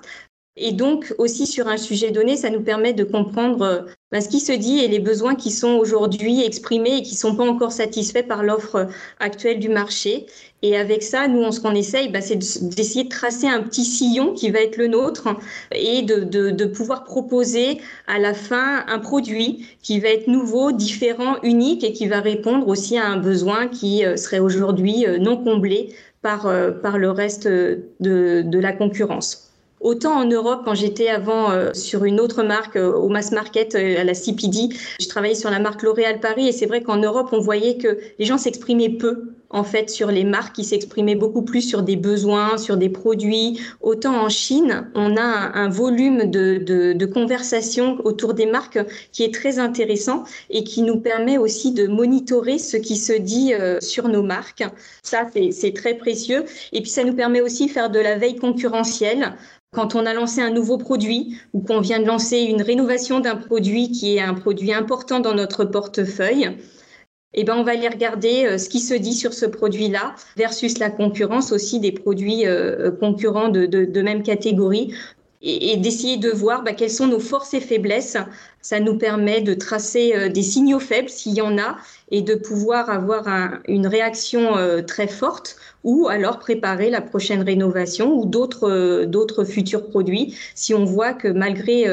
Et 0.55 0.71
donc 0.71 1.13
aussi 1.17 1.45
sur 1.45 1.67
un 1.67 1.77
sujet 1.77 2.11
donné, 2.11 2.35
ça 2.35 2.49
nous 2.49 2.61
permet 2.61 2.93
de 2.93 3.03
comprendre 3.03 3.85
ce 4.13 4.29
qui 4.29 4.39
se 4.39 4.53
dit 4.53 4.79
et 4.79 4.87
les 4.87 4.99
besoins 4.99 5.35
qui 5.35 5.51
sont 5.51 5.75
aujourd'hui 5.75 6.41
exprimés 6.41 6.97
et 6.97 7.01
qui 7.01 7.15
sont 7.15 7.35
pas 7.35 7.43
encore 7.43 7.73
satisfaits 7.73 8.23
par 8.23 8.41
l'offre 8.41 8.87
actuelle 9.19 9.59
du 9.59 9.67
marché. 9.67 10.27
Et 10.61 10.77
avec 10.77 11.03
ça, 11.03 11.27
nous, 11.27 11.41
on, 11.41 11.51
ce 11.51 11.59
qu'on 11.59 11.75
essaye, 11.75 12.09
ben, 12.09 12.21
c'est 12.21 12.37
d'essayer 12.37 13.03
de 13.03 13.09
tracer 13.09 13.47
un 13.47 13.61
petit 13.61 13.83
sillon 13.83 14.33
qui 14.33 14.49
va 14.49 14.59
être 14.59 14.77
le 14.77 14.87
nôtre 14.87 15.27
et 15.71 16.03
de, 16.03 16.21
de, 16.21 16.51
de, 16.51 16.65
pouvoir 16.65 17.03
proposer 17.03 17.79
à 18.07 18.17
la 18.17 18.33
fin 18.33 18.85
un 18.87 18.99
produit 18.99 19.67
qui 19.83 19.99
va 19.99 20.07
être 20.07 20.27
nouveau, 20.27 20.71
différent, 20.71 21.35
unique 21.43 21.83
et 21.83 21.91
qui 21.91 22.07
va 22.07 22.21
répondre 22.21 22.67
aussi 22.67 22.97
à 22.97 23.05
un 23.05 23.17
besoin 23.17 23.67
qui 23.67 24.03
serait 24.15 24.39
aujourd'hui 24.39 25.05
non 25.19 25.37
comblé 25.37 25.93
par, 26.21 26.49
par 26.81 26.97
le 26.97 27.11
reste 27.11 27.47
de, 27.47 27.83
de 27.99 28.59
la 28.59 28.71
concurrence. 28.71 29.46
Autant 29.79 30.13
en 30.15 30.25
Europe, 30.25 30.63
quand 30.65 30.73
j'étais 30.73 31.07
avant 31.07 31.51
euh, 31.51 31.73
sur 31.73 32.03
une 32.03 32.19
autre 32.19 32.41
marque 32.41 32.75
euh, 32.77 32.93
au 32.93 33.09
mass 33.09 33.31
market, 33.31 33.75
euh, 33.75 33.99
à 33.99 34.03
la 34.03 34.15
CPD, 34.15 34.69
je 34.99 35.07
travaillais 35.07 35.35
sur 35.35 35.51
la 35.51 35.59
marque 35.59 35.83
L'Oréal 35.83 36.19
Paris. 36.19 36.47
Et 36.47 36.51
c'est 36.51 36.65
vrai 36.65 36.81
qu'en 36.81 36.97
Europe, 36.97 37.29
on 37.31 37.39
voyait 37.39 37.77
que 37.77 37.99
les 38.17 38.25
gens 38.25 38.39
s'exprimaient 38.39 38.89
peu 38.89 39.36
en 39.49 39.63
fait 39.63 39.89
sur 39.89 40.11
les 40.11 40.23
marques 40.23 40.55
qui 40.55 40.63
s'exprimaient 40.63 41.15
beaucoup 41.15 41.41
plus 41.41 41.61
sur 41.61 41.83
des 41.83 41.95
besoins, 41.95 42.57
sur 42.57 42.77
des 42.77 42.89
produits. 42.89 43.59
Autant 43.81 44.21
en 44.21 44.29
Chine, 44.29 44.89
on 44.95 45.15
a 45.17 45.21
un, 45.21 45.69
volume 45.69 46.29
de, 46.29 46.57
de, 46.57 46.93
de 46.93 47.05
conversation 47.05 47.97
autour 48.03 48.33
des 48.33 48.45
marques 48.45 48.79
qui 49.11 49.23
est 49.23 49.33
très 49.33 49.59
intéressant 49.59 50.23
et 50.49 50.63
qui 50.63 50.81
nous 50.81 50.99
permet 50.99 51.37
aussi 51.37 51.71
de 51.71 51.87
monitorer 51.87 52.57
ce 52.57 52.77
qui 52.77 52.95
se 52.95 53.13
dit 53.13 53.53
euh, 53.53 53.79
sur 53.81 54.07
nos 54.07 54.23
marques. 54.23 54.63
Ça, 55.03 55.27
c'est 55.51 55.73
très 55.73 55.95
précieux. 55.95 56.45
Et 56.73 56.81
puis, 56.81 56.89
ça 56.89 57.03
nous 57.03 57.13
permet 57.13 57.41
aussi 57.41 57.67
de 57.67 57.71
faire 57.71 57.89
de 57.89 57.99
la 57.99 58.17
veille 58.17 58.37
concurrentielle 58.37 59.35
quand 59.73 59.95
on 59.95 60.05
a 60.05 60.13
lancé 60.13 60.41
un 60.41 60.49
nouveau 60.49 60.77
produit 60.77 61.37
ou 61.53 61.61
qu'on 61.61 61.81
vient 61.81 61.99
de 61.99 62.05
lancer 62.05 62.39
une 62.39 62.61
rénovation 62.61 63.19
d'un 63.19 63.35
produit 63.35 63.91
qui 63.91 64.15
est 64.15 64.21
un 64.21 64.33
produit 64.33 64.73
important 64.73 65.19
dans 65.19 65.33
notre 65.33 65.65
portefeuille, 65.65 66.57
eh 67.39 67.43
ben, 67.43 67.55
on 67.55 67.63
va 67.63 67.73
aller 67.73 67.87
regarder 67.87 68.45
euh, 68.45 68.57
ce 68.57 68.67
qui 68.67 68.79
se 68.79 68.95
dit 68.95 69.13
sur 69.13 69.33
ce 69.33 69.45
produit-là 69.45 70.15
versus 70.35 70.79
la 70.79 70.89
concurrence 70.89 71.51
aussi 71.51 71.79
des 71.79 71.91
produits 71.91 72.47
euh, 72.47 72.89
concurrents 72.89 73.49
de, 73.49 74.01
même 74.01 74.23
catégorie 74.23 74.91
et, 75.43 75.73
et 75.73 75.77
d'essayer 75.77 76.17
de 76.17 76.31
voir 76.31 76.63
bah, 76.63 76.73
quelles 76.73 76.89
sont 76.89 77.05
nos 77.05 77.19
forces 77.19 77.53
et 77.53 77.59
faiblesses. 77.59 78.17
Ça 78.69 78.81
nous 78.81 78.97
permet 78.97 79.39
de 79.39 79.53
tracer 79.53 80.13
euh, 80.13 80.27
des 80.27 80.43
signaux 80.43 80.81
faibles 80.81 81.07
s'il 81.07 81.35
y 81.35 81.41
en 81.41 81.57
a 81.57 81.77
et 82.11 82.21
de 82.21 82.35
pouvoir 82.35 82.89
avoir 82.89 83.29
un, 83.29 83.61
une 83.69 83.87
réaction 83.87 84.55
très 84.85 85.07
forte 85.07 85.57
ou 85.83 86.07
alors 86.07 86.39
préparer 86.39 86.89
la 86.89 87.01
prochaine 87.01 87.41
rénovation 87.41 88.13
ou 88.17 88.25
d'autres 88.25 89.03
d'autres 89.03 89.43
futurs 89.43 89.89
produits 89.89 90.33
si 90.55 90.73
on 90.73 90.85
voit 90.85 91.11
que 91.11 91.27
malgré 91.27 91.85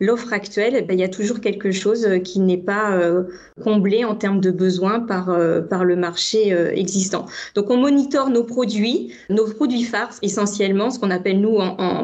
l'offre 0.00 0.32
actuelle, 0.32 0.74
eh 0.76 0.82
ben, 0.82 0.94
il 0.94 1.00
y 1.00 1.04
a 1.04 1.08
toujours 1.08 1.40
quelque 1.40 1.70
chose 1.70 2.06
euh, 2.06 2.18
qui 2.18 2.40
n'est 2.40 2.58
pas 2.58 2.96
euh, 2.96 3.24
comblé 3.62 4.04
en 4.04 4.14
termes 4.14 4.40
de 4.40 4.50
besoins 4.50 5.00
par, 5.00 5.30
euh, 5.30 5.60
le 5.84 5.96
marché 5.96 6.50
existant. 6.74 7.26
Donc 7.54 7.68
on 7.68 7.76
monitore 7.76 8.30
nos 8.30 8.44
produits, 8.44 9.12
nos 9.28 9.44
produits 9.44 9.82
phares 9.82 10.14
essentiellement, 10.22 10.90
ce 10.90 10.98
qu'on 10.98 11.10
appelle 11.10 11.40
nous 11.40 11.58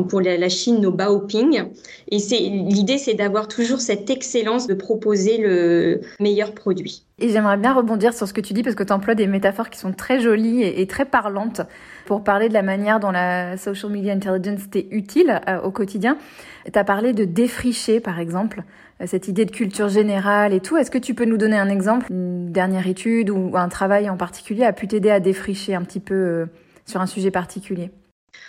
pour 0.09 0.21
la 0.21 0.49
Chine 0.49 0.81
nos 0.81 0.91
baoping. 0.91 1.65
Et 2.11 2.19
l'idée, 2.19 2.99
c'est 2.99 3.15
d'avoir 3.15 3.49
toujours 3.49 3.81
cette 3.81 4.05
excellence 4.11 4.67
de 4.67 4.75
proposer 4.75 5.39
le 5.39 6.01
meilleur 6.19 6.53
produit. 6.53 7.05
Et 7.19 7.29
j'aimerais 7.29 7.57
bien 7.57 7.75
rebondir 7.75 8.15
sur 8.15 8.27
ce 8.27 8.33
que 8.33 8.41
tu 8.41 8.55
dis 8.55 8.63
parce 8.63 8.75
que 8.75 8.83
tu 8.83 8.93
emploies 8.93 9.15
des 9.15 9.27
métaphores 9.27 9.71
qui 9.71 9.79
sont 9.79 9.93
très 9.93 10.21
jolies 10.21 10.63
et, 10.63 10.87
très 10.87 11.05
parlantes 11.05 11.61
pour 12.07 12.25
parler 12.25 12.49
de 12.49 12.55
la 12.55 12.63
manière 12.63 12.99
dont 12.99 13.11
la 13.11 13.57
social 13.57 13.93
media 13.93 14.13
intelligence 14.13 14.71
t'est 14.71 14.87
utile 14.91 15.41
euh, 15.49 15.61
au 15.61 15.71
quotidien. 15.71 16.17
Tu 16.65 16.79
as 16.79 16.85
parlé 16.85 17.13
de 17.13 17.25
défricher, 17.25 18.01
par 18.01 18.19
exemple, 18.19 18.63
euh, 19.01 19.05
cette 19.07 19.29
idée 19.29 19.45
de 19.45 19.51
culture 19.51 19.89
générale 19.89 20.53
et 20.53 20.61
tout. 20.61 20.77
Est-ce 20.77 20.91
que 20.91 20.99
tu 20.99 21.15
peux 21.15 21.25
nous 21.25 21.37
donner 21.37 21.59
un 21.59 21.69
exemple, 21.69 22.07
une 22.11 22.53
dernière 22.53 22.87
étude 22.87 23.31
ou 23.31 23.53
un 23.55 23.69
travail 23.69 24.09
en 24.09 24.17
particulier 24.17 24.65
a 24.65 24.73
pu 24.73 24.89
t'aider 24.89 25.11
à 25.11 25.21
défricher 25.21 25.75
un 25.75 25.83
petit 25.83 26.01
peu 26.01 26.15
euh, 26.15 26.47
sur 26.87 27.01
un 27.01 27.07
sujet 27.07 27.31
particulier? 27.31 27.91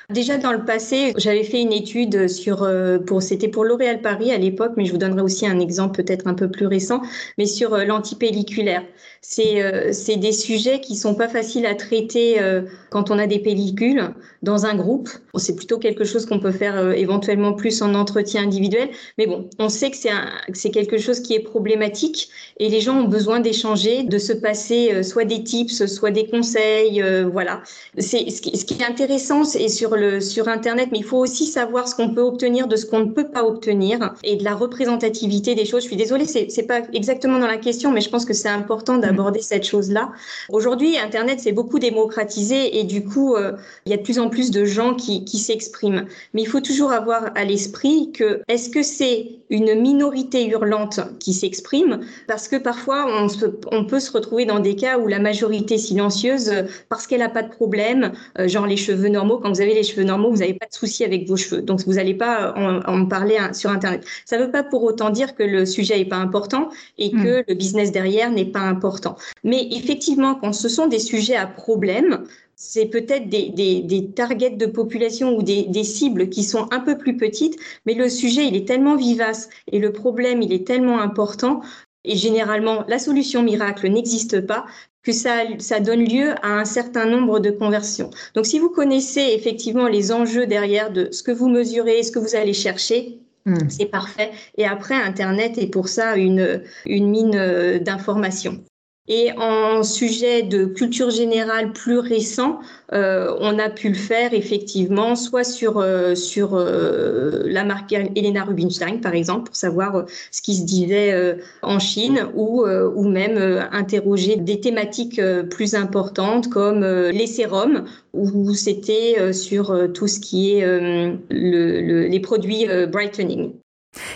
Déjà 0.09 0.37
dans 0.37 0.51
le 0.51 0.65
passé, 0.65 1.13
j'avais 1.17 1.43
fait 1.43 1.61
une 1.61 1.71
étude 1.71 2.27
sur 2.27 2.67
pour 3.05 3.21
c'était 3.21 3.47
pour 3.47 3.63
L'Oréal 3.63 4.01
Paris 4.01 4.31
à 4.31 4.37
l'époque, 4.37 4.73
mais 4.75 4.85
je 4.85 4.91
vous 4.91 4.97
donnerai 4.97 5.21
aussi 5.21 5.47
un 5.47 5.59
exemple 5.59 6.03
peut-être 6.03 6.27
un 6.27 6.33
peu 6.33 6.49
plus 6.51 6.65
récent, 6.67 7.01
mais 7.37 7.45
sur 7.45 7.77
l'antipelliculaire. 7.77 8.83
C'est 9.23 9.61
euh, 9.61 9.91
des 10.17 10.31
sujets 10.31 10.81
qui 10.81 10.95
sont 10.95 11.13
pas 11.13 11.27
faciles 11.27 11.67
à 11.67 11.75
traiter 11.75 12.41
euh, 12.41 12.63
quand 12.89 13.11
on 13.11 13.19
a 13.19 13.27
des 13.27 13.37
pellicules 13.37 14.09
dans 14.41 14.65
un 14.65 14.73
groupe. 14.73 15.09
C'est 15.35 15.55
plutôt 15.55 15.77
quelque 15.77 16.03
chose 16.05 16.25
qu'on 16.25 16.39
peut 16.39 16.51
faire 16.51 16.75
euh, 16.75 16.93
éventuellement 16.93 17.53
plus 17.53 17.83
en 17.83 17.93
entretien 17.93 18.41
individuel, 18.41 18.89
mais 19.19 19.27
bon, 19.27 19.47
on 19.59 19.69
sait 19.69 19.91
que 19.91 19.97
c'est 19.97 20.71
quelque 20.71 20.97
chose 20.97 21.19
qui 21.19 21.35
est 21.35 21.39
problématique 21.39 22.29
et 22.57 22.67
les 22.67 22.81
gens 22.81 23.01
ont 23.01 23.07
besoin 23.07 23.39
d'échanger, 23.39 24.01
de 24.03 24.17
se 24.17 24.33
passer 24.33 25.03
soit 25.03 25.25
des 25.25 25.43
tips, 25.43 25.85
soit 25.85 26.11
des 26.11 26.27
conseils, 26.27 27.03
voilà. 27.31 27.61
C'est 27.99 28.29
ce 28.29 28.41
qui, 28.41 28.57
ce 28.57 28.65
qui 28.65 28.81
est 28.81 28.85
intéressant, 28.85 29.43
c'est 29.43 29.67
sur 29.69 29.95
le 29.95 30.19
sur 30.19 30.47
internet, 30.47 30.89
mais 30.91 30.97
il 30.97 31.05
faut 31.05 31.19
aussi 31.19 31.45
savoir 31.45 31.87
ce 31.87 31.95
qu'on 31.95 32.13
peut 32.13 32.21
obtenir 32.21 32.67
de 32.67 32.75
ce 32.75 32.87
qu'on 32.87 33.01
ne 33.01 33.11
peut 33.11 33.29
pas 33.29 33.43
obtenir 33.43 34.13
et 34.23 34.35
de 34.35 34.43
la 34.43 34.55
représentativité 34.55 35.53
des 35.53 35.65
choses. 35.65 35.83
Je 35.83 35.87
suis 35.87 35.95
désolée, 35.95 36.25
c'est 36.25 36.67
pas 36.67 36.81
exactement 36.93 37.37
dans 37.37 37.47
la 37.47 37.57
question, 37.57 37.91
mais 37.91 38.01
je 38.01 38.09
pense 38.09 38.25
que 38.25 38.33
c'est 38.33 38.49
important 38.49 38.97
d'aborder 39.11 39.41
cette 39.41 39.65
chose-là. 39.65 40.11
Aujourd'hui, 40.49 40.97
Internet 40.97 41.39
s'est 41.39 41.51
beaucoup 41.51 41.79
démocratisé 41.79 42.79
et 42.79 42.83
du 42.83 43.03
coup, 43.03 43.35
euh, 43.35 43.53
il 43.85 43.91
y 43.91 43.93
a 43.93 43.97
de 43.97 44.01
plus 44.03 44.19
en 44.19 44.29
plus 44.29 44.51
de 44.51 44.65
gens 44.65 44.95
qui, 44.95 45.25
qui 45.25 45.37
s'expriment. 45.37 46.05
Mais 46.33 46.41
il 46.41 46.47
faut 46.47 46.61
toujours 46.61 46.91
avoir 46.91 47.31
à 47.35 47.43
l'esprit 47.43 48.11
que 48.11 48.41
est-ce 48.47 48.69
que 48.69 48.83
c'est 48.83 49.31
une 49.49 49.75
minorité 49.75 50.47
hurlante 50.47 51.01
qui 51.19 51.33
s'exprime? 51.33 51.99
Parce 52.27 52.47
que 52.47 52.55
parfois, 52.55 53.05
on, 53.07 53.27
se, 53.27 53.45
on, 53.71 53.85
peut 53.85 53.99
se 53.99 54.11
retrouver 54.11 54.45
dans 54.45 54.59
des 54.59 54.75
cas 54.75 54.97
où 54.97 55.07
la 55.07 55.19
majorité 55.19 55.77
silencieuse, 55.77 56.51
parce 56.89 57.07
qu'elle 57.07 57.19
n'a 57.19 57.29
pas 57.29 57.43
de 57.43 57.49
problème, 57.49 58.11
euh, 58.39 58.47
genre 58.47 58.65
les 58.65 58.77
cheveux 58.77 59.09
normaux, 59.09 59.37
quand 59.37 59.49
vous 59.49 59.61
avez 59.61 59.73
les 59.73 59.83
cheveux 59.83 60.03
normaux, 60.03 60.31
vous 60.31 60.37
n'avez 60.37 60.53
pas 60.53 60.67
de 60.67 60.73
souci 60.73 61.03
avec 61.03 61.27
vos 61.27 61.37
cheveux. 61.37 61.61
Donc, 61.61 61.81
vous 61.85 61.93
n'allez 61.93 62.13
pas 62.13 62.53
en, 62.55 62.79
en, 62.85 63.05
parler 63.05 63.37
sur 63.53 63.69
Internet. 63.69 64.05
Ça 64.25 64.37
ne 64.37 64.45
veut 64.45 64.51
pas 64.51 64.63
pour 64.63 64.83
autant 64.83 65.09
dire 65.09 65.35
que 65.35 65.43
le 65.43 65.65
sujet 65.65 65.97
n'est 65.97 66.05
pas 66.05 66.17
important 66.17 66.69
et 66.97 67.11
que 67.11 67.41
mmh. 67.41 67.43
le 67.47 67.53
business 67.55 67.91
derrière 67.91 68.31
n'est 68.31 68.45
pas 68.45 68.61
important. 68.61 69.00
Mais 69.43 69.67
effectivement, 69.71 70.35
quand 70.35 70.53
ce 70.53 70.69
sont 70.69 70.87
des 70.87 70.99
sujets 70.99 71.35
à 71.35 71.47
problème, 71.47 72.23
c'est 72.55 72.85
peut-être 72.85 73.27
des, 73.27 73.49
des, 73.49 73.81
des, 73.81 74.11
targets 74.11 74.51
de 74.51 74.65
population 74.67 75.35
ou 75.35 75.41
des, 75.41 75.63
des, 75.63 75.83
cibles 75.83 76.29
qui 76.29 76.43
sont 76.43 76.67
un 76.71 76.79
peu 76.79 76.97
plus 76.97 77.17
petites, 77.17 77.57
mais 77.85 77.95
le 77.95 78.07
sujet, 78.07 78.45
il 78.47 78.55
est 78.55 78.67
tellement 78.67 78.95
vivace 78.95 79.49
et 79.71 79.79
le 79.79 79.91
problème, 79.91 80.41
il 80.41 80.53
est 80.53 80.67
tellement 80.67 80.99
important. 80.99 81.61
Et 82.03 82.15
généralement, 82.15 82.85
la 82.87 82.99
solution 82.99 83.41
miracle 83.41 83.87
n'existe 83.89 84.41
pas 84.41 84.65
que 85.01 85.11
ça, 85.11 85.43
ça 85.57 85.79
donne 85.79 86.03
lieu 86.03 86.35
à 86.43 86.59
un 86.59 86.65
certain 86.65 87.05
nombre 87.05 87.39
de 87.39 87.49
conversions. 87.49 88.11
Donc, 88.35 88.45
si 88.45 88.59
vous 88.59 88.69
connaissez 88.69 89.33
effectivement 89.33 89.87
les 89.87 90.11
enjeux 90.11 90.45
derrière 90.45 90.91
de 90.91 91.09
ce 91.11 91.23
que 91.23 91.31
vous 91.31 91.49
mesurez, 91.49 92.03
ce 92.03 92.11
que 92.11 92.19
vous 92.19 92.35
allez 92.35 92.53
chercher, 92.53 93.19
Mmh. 93.45 93.69
C'est 93.69 93.85
parfait. 93.85 94.31
Et 94.57 94.65
après, 94.65 94.95
Internet 94.95 95.57
est 95.57 95.67
pour 95.67 95.87
ça 95.89 96.15
une, 96.15 96.63
une 96.85 97.09
mine 97.09 97.79
d'informations. 97.79 98.63
Et 99.13 99.33
en 99.37 99.83
sujet 99.83 100.41
de 100.41 100.63
culture 100.63 101.09
générale 101.09 101.73
plus 101.73 101.99
récent, 101.99 102.61
euh, 102.93 103.35
on 103.41 103.59
a 103.59 103.69
pu 103.69 103.89
le 103.89 103.95
faire 103.95 104.33
effectivement, 104.33 105.17
soit 105.17 105.43
sur 105.43 105.79
euh, 105.79 106.15
sur 106.15 106.55
euh, 106.55 107.41
la 107.43 107.65
marque 107.65 107.91
Elena 107.91 108.45
Rubinstein 108.45 109.01
par 109.01 109.13
exemple, 109.13 109.47
pour 109.47 109.55
savoir 109.57 109.95
euh, 109.97 110.03
ce 110.31 110.41
qui 110.41 110.55
se 110.55 110.63
disait 110.63 111.11
euh, 111.11 111.33
en 111.61 111.77
Chine, 111.77 112.25
ou 112.35 112.63
ou 112.63 113.09
même 113.09 113.37
interroger 113.73 114.37
des 114.37 114.61
thématiques 114.61 115.21
plus 115.49 115.75
importantes 115.75 116.47
comme 116.49 116.85
les 116.85 117.27
sérums, 117.27 117.83
où 118.13 118.53
c'était 118.53 119.33
sur 119.33 119.91
tout 119.93 120.07
ce 120.07 120.21
qui 120.21 120.53
est 120.53 120.65
le, 120.65 121.17
le, 121.29 122.07
les 122.07 122.19
produits 122.21 122.65
brightening. 122.89 123.60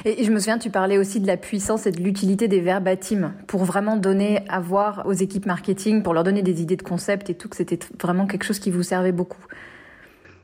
Et 0.05 0.24
je 0.24 0.32
me 0.32 0.39
souviens, 0.39 0.58
tu 0.58 0.70
parlais 0.70 0.98
aussi 0.98 1.20
de 1.20 1.27
la 1.27 1.38
puissance 1.38 1.86
et 1.86 1.91
de 1.91 2.01
l'utilité 2.01 2.48
des 2.48 2.60
verbatims 2.60 3.34
pour 3.48 3.65
vraiment 3.65 3.98
donner 3.98 4.41
à 4.48 4.60
voir 4.60 5.03
aux 5.05 5.13
équipes 5.13 5.46
marketing, 5.46 6.03
pour 6.03 6.13
leur 6.13 6.24
donner 6.24 6.44
des 6.44 6.62
idées 6.62 6.77
de 6.77 6.84
concept 6.84 7.29
et 7.29 7.34
tout, 7.34 7.50
que 7.50 7.55
c'était 7.55 7.79
vraiment 8.01 8.27
quelque 8.27 8.44
chose 8.44 8.60
qui 8.60 8.72
vous 8.72 8.84
servait 8.84 9.12
beaucoup. 9.12 9.44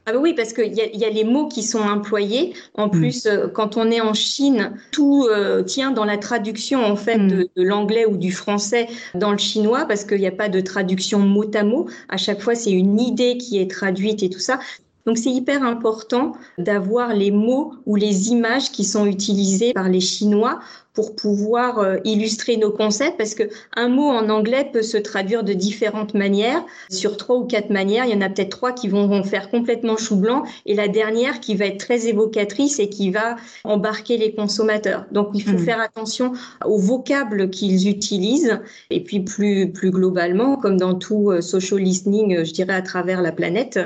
Ah 0.07 0.13
bah 0.13 0.19
oui, 0.19 0.33
parce 0.33 0.51
qu'il 0.51 0.73
y, 0.73 0.97
y, 0.97 1.05
a 1.05 1.09
les 1.09 1.23
mots 1.23 1.47
qui 1.47 1.61
sont 1.61 1.79
employés. 1.79 2.55
En 2.73 2.87
mm. 2.87 2.91
plus, 2.91 3.25
euh, 3.27 3.47
quand 3.47 3.77
on 3.77 3.91
est 3.91 4.01
en 4.01 4.15
Chine, 4.15 4.73
tout 4.91 5.27
euh, 5.29 5.61
tient 5.61 5.91
dans 5.91 6.05
la 6.05 6.17
traduction 6.17 6.83
en 6.83 6.95
fait 6.95 7.19
mm. 7.19 7.27
de, 7.27 7.49
de 7.55 7.63
l'anglais 7.63 8.05
ou 8.07 8.17
du 8.17 8.31
français 8.31 8.87
dans 9.13 9.31
le 9.31 9.37
chinois, 9.37 9.85
parce 9.85 10.03
qu'il 10.03 10.17
n'y 10.17 10.27
a 10.27 10.31
pas 10.31 10.49
de 10.49 10.59
traduction 10.59 11.19
mot 11.19 11.45
à 11.53 11.63
mot. 11.63 11.87
À 12.09 12.17
chaque 12.17 12.41
fois, 12.41 12.55
c'est 12.55 12.71
une 12.71 12.99
idée 12.99 13.37
qui 13.37 13.59
est 13.61 13.69
traduite 13.69 14.23
et 14.23 14.29
tout 14.31 14.39
ça. 14.39 14.59
Donc 15.05 15.17
c'est 15.17 15.31
hyper 15.31 15.63
important 15.63 16.33
d'avoir 16.57 17.13
les 17.13 17.31
mots 17.31 17.73
ou 17.85 17.95
les 17.95 18.29
images 18.29 18.71
qui 18.71 18.83
sont 18.83 19.05
utilisées 19.05 19.73
par 19.73 19.89
les 19.89 19.99
Chinois 19.99 20.59
pour 20.93 21.15
pouvoir 21.15 21.79
euh, 21.79 21.97
illustrer 22.03 22.57
nos 22.57 22.71
concepts 22.71 23.17
parce 23.17 23.33
que 23.33 23.43
un 23.75 23.87
mot 23.87 24.09
en 24.09 24.29
anglais 24.29 24.69
peut 24.71 24.81
se 24.81 24.97
traduire 24.97 25.43
de 25.43 25.53
différentes 25.53 26.13
manières. 26.13 26.63
Sur 26.89 27.17
trois 27.17 27.37
ou 27.37 27.45
quatre 27.45 27.69
manières, 27.69 28.05
il 28.05 28.11
y 28.11 28.15
en 28.15 28.21
a 28.21 28.29
peut-être 28.29 28.49
trois 28.49 28.73
qui 28.73 28.89
vont, 28.89 29.23
faire 29.23 29.49
complètement 29.49 29.97
chou 29.97 30.17
blanc 30.17 30.43
et 30.65 30.73
la 30.73 30.87
dernière 30.87 31.39
qui 31.39 31.55
va 31.55 31.65
être 31.65 31.77
très 31.77 32.07
évocatrice 32.07 32.79
et 32.79 32.89
qui 32.89 33.11
va 33.11 33.35
embarquer 33.63 34.17
les 34.17 34.33
consommateurs. 34.33 35.05
Donc 35.11 35.29
il 35.33 35.43
faut 35.43 35.57
hmm. 35.57 35.65
faire 35.65 35.79
attention 35.79 36.33
aux 36.65 36.77
vocables 36.77 37.49
qu'ils 37.49 37.87
utilisent 37.87 38.59
et 38.89 39.03
puis 39.03 39.21
plus 39.21 39.71
plus 39.71 39.91
globalement, 39.91 40.57
comme 40.57 40.77
dans 40.77 40.95
tout 40.95 41.31
euh, 41.31 41.41
social 41.41 41.79
listening, 41.79 42.43
je 42.43 42.51
dirais 42.51 42.73
à 42.73 42.81
travers 42.81 43.21
la 43.21 43.31
planète, 43.31 43.79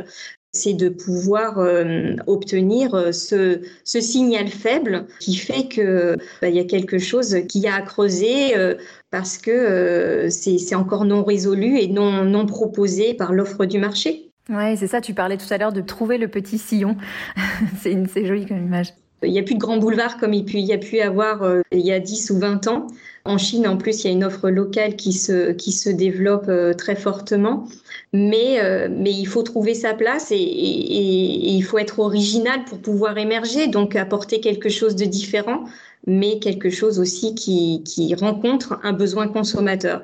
c'est 0.56 0.74
de 0.74 0.90
pouvoir 0.90 1.60
euh, 1.60 2.16
obtenir 2.28 2.94
euh, 2.96 3.12
ce, 3.12 3.60
signal 3.84 4.48
faible 4.48 5.06
qui 5.20 5.36
fait 5.36 5.68
que 5.68 6.18
bah, 6.42 6.50
y 6.50 6.60
a 6.60 6.64
quelque 6.64 6.98
chose 6.98 7.38
qui 7.48 7.68
a 7.68 7.76
à 7.76 7.82
creuser 7.82 8.58
euh, 8.58 8.76
parce 9.12 9.38
que 9.38 10.28
c'est 10.30 10.76
encore 10.76 11.06
non 11.06 11.24
résolu 11.24 11.78
et 11.78 11.88
non, 11.88 12.24
non 12.24 12.46
proposé 12.46 13.14
par 13.14 13.34
l'offre 13.34 13.66
du 13.66 13.80
marché. 13.80 14.32
Oui, 14.50 14.78
c'est 14.78 14.88
ça, 14.88 15.02
tu 15.02 15.14
parlais 15.14 15.38
tout 15.38 15.52
à 15.52 15.58
l'heure 15.58 15.74
de 15.74 15.82
trouver 15.82 16.18
le 16.18 16.28
petit 16.28 16.58
sillon. 16.58 16.98
c'est 17.82 18.26
joli 18.26 18.46
comme 18.46 18.64
image. 18.66 18.94
Il 19.25 19.32
n'y 19.32 19.39
a 19.39 19.44
plus 19.44 19.55
de 19.55 19.60
grands 19.60 19.77
boulevards 19.77 20.17
comme 20.17 20.34
il 20.34 20.60
y 20.60 20.74
a 20.74 20.77
pu 20.77 20.98
y 20.98 21.01
avoir 21.01 21.44
il 21.72 21.79
y 21.79 21.91
a 21.91 22.00
10 22.00 22.29
ou 22.32 22.39
20 22.39 22.67
ans. 22.67 22.88
En 23.25 23.39
Chine, 23.39 23.67
en 23.67 23.75
plus, 23.75 24.03
il 24.03 24.08
y 24.08 24.10
a 24.12 24.13
une 24.13 24.24
offre 24.24 24.50
locale 24.50 24.96
qui 24.96 25.12
se, 25.12 25.51
qui 25.51 25.72
se 25.72 25.89
développe 25.89 26.50
très 26.77 26.96
fortement 26.96 27.67
mais, 28.15 28.63
euh, 28.63 28.88
mais 28.89 29.12
il 29.12 29.25
faut 29.25 29.44
trouver 29.44 29.74
sa 29.74 29.94
place 29.94 30.32
et, 30.32 30.38
il 30.38 31.62
faut 31.63 31.77
être 31.77 32.00
original 32.00 32.63
pour 32.65 32.79
pouvoir 32.79 33.17
émerger, 33.17 33.67
donc 33.67 33.96
apporter 33.96 34.39
quelque 34.39 34.70
chose 34.70 34.96
de 34.96 35.05
différent, 35.05 35.65
mais 36.08 36.39
quelque 36.39 36.70
chose 36.70 37.00
aussi 37.00 37.36
qui, 37.36 37.84
qui 37.84 38.15
rencontre 38.15 38.79
un 38.84 38.94
besoin 38.94 39.27
consommateur. 39.27 40.03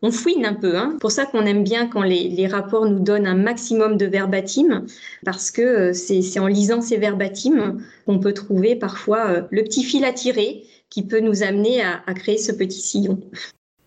On 0.00 0.12
fouine 0.12 0.46
un 0.46 0.54
peu, 0.54 0.76
hein. 0.76 0.96
pour 1.00 1.10
ça 1.10 1.26
qu'on 1.26 1.44
aime 1.44 1.64
bien 1.64 1.88
quand 1.88 2.02
les, 2.02 2.46
rapports 2.46 2.86
nous 2.86 3.00
donnent 3.00 3.26
un 3.26 3.34
maximum 3.34 3.96
de 3.96 4.06
verbatim, 4.06 4.86
parce 5.24 5.50
que 5.50 5.62
euh, 5.62 5.92
c'est 5.92 6.38
en 6.38 6.46
lisant 6.46 6.80
ces 6.80 6.98
verbatim 6.98 7.78
qu'on 8.06 8.20
peut 8.20 8.32
trouver 8.32 8.76
parfois 8.76 9.26
euh, 9.26 9.42
le 9.50 9.64
petit 9.64 9.82
fil 9.82 10.04
à 10.04 10.12
tirer 10.12 10.62
qui 10.88 11.04
peut 11.04 11.20
nous 11.20 11.42
amener 11.42 11.82
à, 11.82 12.14
créer 12.14 12.38
ce 12.38 12.52
petit 12.52 12.80
sillon. 12.80 13.20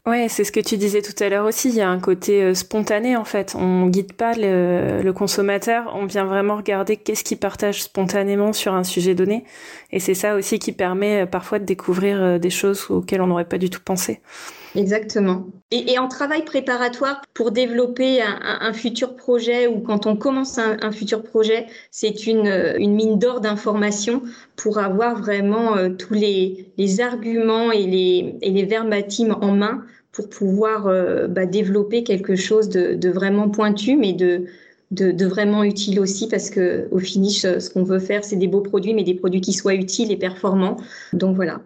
Ouais, 0.05 0.27
c'est 0.29 0.43
ce 0.43 0.51
que 0.51 0.59
tu 0.59 0.77
disais 0.77 1.01
tout 1.01 1.23
à 1.23 1.29
l'heure 1.29 1.45
aussi. 1.45 1.69
Il 1.69 1.75
y 1.75 1.81
a 1.81 1.89
un 1.89 1.99
côté 1.99 2.43
euh, 2.43 2.53
spontané 2.53 3.15
en 3.15 3.25
fait. 3.25 3.55
On 3.57 3.87
guide 3.87 4.13
pas 4.13 4.33
le, 4.33 5.01
le 5.01 5.13
consommateur. 5.13 5.93
On 5.95 6.05
vient 6.05 6.25
vraiment 6.25 6.57
regarder 6.57 6.97
qu'est-ce 6.97 7.23
qu'il 7.23 7.37
partage 7.37 7.83
spontanément 7.83 8.51
sur 8.51 8.73
un 8.73 8.83
sujet 8.83 9.15
donné. 9.15 9.45
Et 9.91 9.99
c'est 9.99 10.13
ça 10.13 10.35
aussi 10.35 10.59
qui 10.59 10.73
permet 10.73 11.25
parfois 11.25 11.59
de 11.59 11.65
découvrir 11.65 12.39
des 12.39 12.49
choses 12.49 12.87
auxquelles 12.89 13.21
on 13.21 13.27
n'aurait 13.27 13.45
pas 13.45 13.59
du 13.59 13.69
tout 13.69 13.81
pensé. 13.83 14.21
Exactement. 14.75 15.47
Et, 15.71 15.97
en 15.99 16.07
travail 16.07 16.43
préparatoire 16.43 17.21
pour 17.33 17.51
développer 17.51 18.21
un, 18.21 18.73
futur 18.73 19.15
projet 19.15 19.67
ou 19.67 19.79
quand 19.79 20.05
on 20.05 20.15
commence 20.17 20.57
un, 20.57 20.91
futur 20.91 21.23
projet, 21.23 21.65
c'est 21.91 22.27
une, 22.27 22.77
mine 22.77 23.17
d'or 23.17 23.39
d'informations 23.39 24.21
pour 24.55 24.79
avoir 24.79 25.19
vraiment 25.19 25.75
tous 25.97 26.13
les, 26.13 27.01
arguments 27.01 27.71
et 27.71 27.83
les, 27.83 28.35
et 28.41 28.77
en 28.79 29.51
main 29.53 29.83
pour 30.11 30.29
pouvoir 30.29 30.87
euh, 30.87 31.27
bah, 31.27 31.45
développer 31.45 32.03
quelque 32.03 32.35
chose 32.35 32.69
de, 32.69 33.09
vraiment 33.09 33.49
pointu, 33.49 33.95
mais 33.95 34.13
de, 34.13 34.45
vraiment 35.25 35.63
utile 35.63 35.99
aussi, 35.99 36.27
parce 36.27 36.49
que 36.49 36.87
au 36.91 36.99
finish, 36.99 37.41
ce 37.41 37.69
qu'on 37.69 37.83
veut 37.83 37.99
faire, 37.99 38.23
c'est 38.23 38.35
des 38.35 38.47
beaux 38.47 38.61
produits, 38.61 38.93
mais 38.93 39.03
des 39.03 39.15
produits 39.15 39.41
qui 39.41 39.53
soient 39.53 39.75
utiles 39.75 40.11
et 40.11 40.17
performants. 40.17 40.77
Donc 41.13 41.35
voilà. 41.35 41.61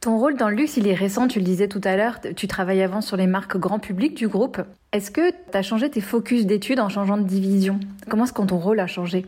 Ton 0.00 0.16
rôle 0.16 0.36
dans 0.36 0.48
le 0.48 0.54
luxe, 0.54 0.76
il 0.76 0.86
est 0.86 0.94
récent, 0.94 1.26
tu 1.26 1.40
le 1.40 1.44
disais 1.44 1.66
tout 1.66 1.80
à 1.82 1.96
l'heure, 1.96 2.20
tu 2.36 2.46
travailles 2.46 2.82
avant 2.82 3.00
sur 3.00 3.16
les 3.16 3.26
marques 3.26 3.56
grand 3.56 3.80
public 3.80 4.14
du 4.14 4.28
groupe. 4.28 4.60
Est-ce 4.92 5.10
que 5.10 5.30
tu 5.30 5.56
as 5.56 5.62
changé 5.62 5.90
tes 5.90 6.00
focus 6.00 6.46
d'études 6.46 6.78
en 6.78 6.88
changeant 6.88 7.16
de 7.16 7.24
division? 7.24 7.80
Comment 8.08 8.22
est-ce 8.22 8.32
que 8.32 8.42
ton 8.42 8.58
rôle 8.58 8.78
a 8.78 8.86
changé? 8.86 9.26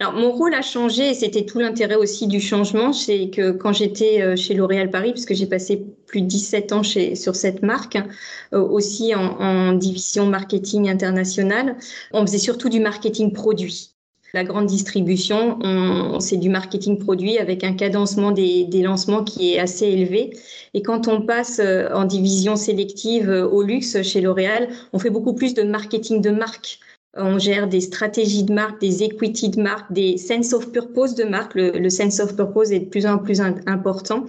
Alors, 0.00 0.14
mon 0.14 0.32
rôle 0.32 0.54
a 0.54 0.62
changé 0.62 1.10
et 1.10 1.14
c'était 1.14 1.44
tout 1.44 1.58
l'intérêt 1.58 1.94
aussi 1.94 2.26
du 2.26 2.40
changement, 2.40 2.94
c'est 2.94 3.28
que 3.28 3.50
quand 3.52 3.74
j'étais 3.74 4.22
euh, 4.22 4.34
chez 4.34 4.54
L'Oréal 4.54 4.90
Paris, 4.90 5.12
puisque 5.12 5.34
j'ai 5.34 5.46
passé 5.46 5.84
plus 6.06 6.22
de 6.22 6.26
17 6.26 6.72
ans 6.72 6.82
chez, 6.82 7.14
sur 7.14 7.36
cette 7.36 7.62
marque, 7.62 7.98
euh, 8.54 8.60
aussi 8.60 9.14
en, 9.14 9.40
en, 9.40 9.72
division 9.72 10.26
marketing 10.26 10.88
international, 10.88 11.76
on 12.12 12.22
faisait 12.22 12.38
surtout 12.38 12.70
du 12.70 12.80
marketing 12.80 13.32
produit. 13.32 13.93
La 14.34 14.44
grande 14.44 14.66
distribution, 14.66 15.58
c'est 16.18 16.36
du 16.36 16.48
marketing 16.48 16.98
produit 16.98 17.38
avec 17.38 17.62
un 17.62 17.72
cadencement 17.72 18.32
des, 18.32 18.66
lancements 18.82 19.22
qui 19.22 19.54
est 19.54 19.60
assez 19.60 19.86
élevé. 19.86 20.36
Et 20.74 20.82
quand 20.82 21.06
on 21.06 21.22
passe 21.22 21.60
euh, 21.60 21.88
en 21.94 22.04
division 22.04 22.56
sélective 22.56 23.30
au 23.30 23.62
luxe 23.62 24.02
chez 24.02 24.20
L'Oréal, 24.20 24.68
on 24.92 24.98
fait 24.98 25.10
beaucoup 25.10 25.34
plus 25.34 25.54
de 25.54 25.62
marketing 25.62 26.20
de 26.20 26.30
marque 26.30 26.80
on 27.16 27.38
gère 27.38 27.68
des 27.68 27.80
stratégies 27.80 28.42
de 28.42 28.52
marque, 28.52 28.80
des 28.80 29.04
equity 29.04 29.50
de 29.50 29.62
marque, 29.62 29.92
des 29.92 30.16
sense 30.18 30.52
of 30.52 30.72
purpose 30.72 31.14
de 31.14 31.24
marque. 31.24 31.54
Le, 31.54 31.88
sense 31.88 32.18
of 32.20 32.34
purpose 32.34 32.72
est 32.72 32.80
de 32.80 32.84
plus 32.86 33.06
en 33.06 33.18
plus 33.18 33.40
important. 33.40 34.24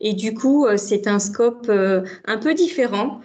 Et 0.00 0.12
du 0.12 0.34
coup, 0.34 0.66
euh, 0.66 0.76
c'est 0.76 1.08
un 1.08 1.18
scope 1.18 1.66
euh, 1.68 2.02
un 2.26 2.38
peu 2.38 2.54
différent. 2.54 3.20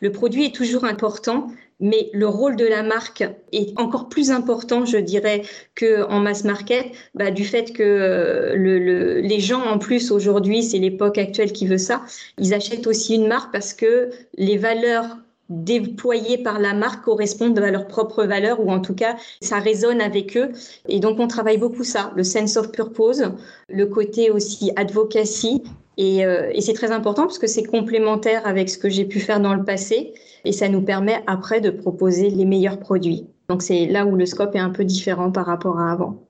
Le 0.00 0.10
produit 0.10 0.46
est 0.46 0.54
toujours 0.54 0.84
important, 0.84 1.46
mais 1.80 2.10
le 2.12 2.26
rôle 2.26 2.56
de 2.56 2.64
la 2.64 2.82
marque 2.82 3.24
est 3.52 3.78
encore 3.78 4.08
plus 4.08 4.30
important, 4.30 4.84
je 4.84 4.98
dirais, 4.98 5.42
que 5.74 6.04
en 6.04 6.20
mass 6.20 6.44
market, 6.44 6.86
bah, 7.14 7.30
du 7.30 7.44
fait 7.44 7.72
que 7.72 7.82
euh, 7.82 8.54
le, 8.56 9.20
les 9.20 9.40
gens, 9.40 9.62
en 9.62 9.78
plus, 9.78 10.10
aujourd'hui, 10.10 10.62
c'est 10.62 10.78
l'époque 10.78 11.18
actuelle 11.18 11.52
qui 11.52 11.66
veut 11.66 11.78
ça, 11.78 12.02
ils 12.38 12.54
achètent 12.54 12.86
aussi 12.86 13.14
une 13.16 13.28
marque 13.28 13.52
parce 13.52 13.74
que 13.74 14.10
les 14.36 14.56
valeurs 14.56 15.18
déployés 15.48 16.38
par 16.38 16.58
la 16.58 16.74
marque 16.74 17.04
correspondent 17.04 17.58
à 17.58 17.70
leurs 17.70 17.86
propres 17.86 18.24
valeurs 18.24 18.60
ou 18.60 18.70
en 18.70 18.80
tout 18.80 18.94
cas 18.94 19.16
ça 19.40 19.58
résonne 19.58 20.00
avec 20.00 20.36
eux. 20.36 20.50
Et 20.88 20.98
donc 20.98 21.20
on 21.20 21.28
travaille 21.28 21.58
beaucoup 21.58 21.84
ça 21.84 22.12
le 22.16 22.24
sense 22.24 22.56
of 22.56 22.72
purpose 22.72 23.30
le 23.68 23.86
côté 23.86 24.30
aussi 24.30 24.72
advocacy 24.74 25.62
et, 25.96 26.24
euh, 26.24 26.50
et 26.52 26.60
c'est 26.60 26.74
très 26.74 26.92
important 26.92 27.22
parce 27.22 27.38
que 27.38 27.46
c'est 27.46 27.62
complémentaire 27.62 28.46
avec 28.46 28.68
ce 28.68 28.78
que 28.78 28.88
j'ai 28.88 29.04
pu 29.04 29.20
faire 29.20 29.40
dans 29.40 29.54
le 29.54 29.64
passé 29.64 30.12
et 30.44 30.52
ça 30.52 30.68
nous 30.68 30.82
permet 30.82 31.22
après 31.26 31.60
de 31.60 31.70
proposer 31.70 32.30
les 32.30 32.44
meilleurs 32.44 32.78
produits. 32.78 33.26
Donc 33.48 33.62
c'est 33.62 33.86
là 33.86 34.06
où 34.06 34.16
le 34.16 34.26
scope 34.26 34.54
est 34.54 34.60
un 34.60 34.70
peu 34.70 34.84
différent 34.84 35.30
par 35.30 35.46
rapport 35.46 35.80
à 35.80 35.92
avant. 35.92 36.22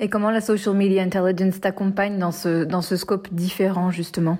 Et 0.00 0.08
comment 0.08 0.30
la 0.30 0.40
social 0.40 0.76
media 0.76 1.02
intelligence 1.02 1.60
t'accompagne 1.60 2.18
dans 2.18 2.32
ce 2.32 2.64
dans 2.64 2.82
ce 2.82 2.96
scope 2.96 3.28
différent 3.32 3.90
justement? 3.90 4.38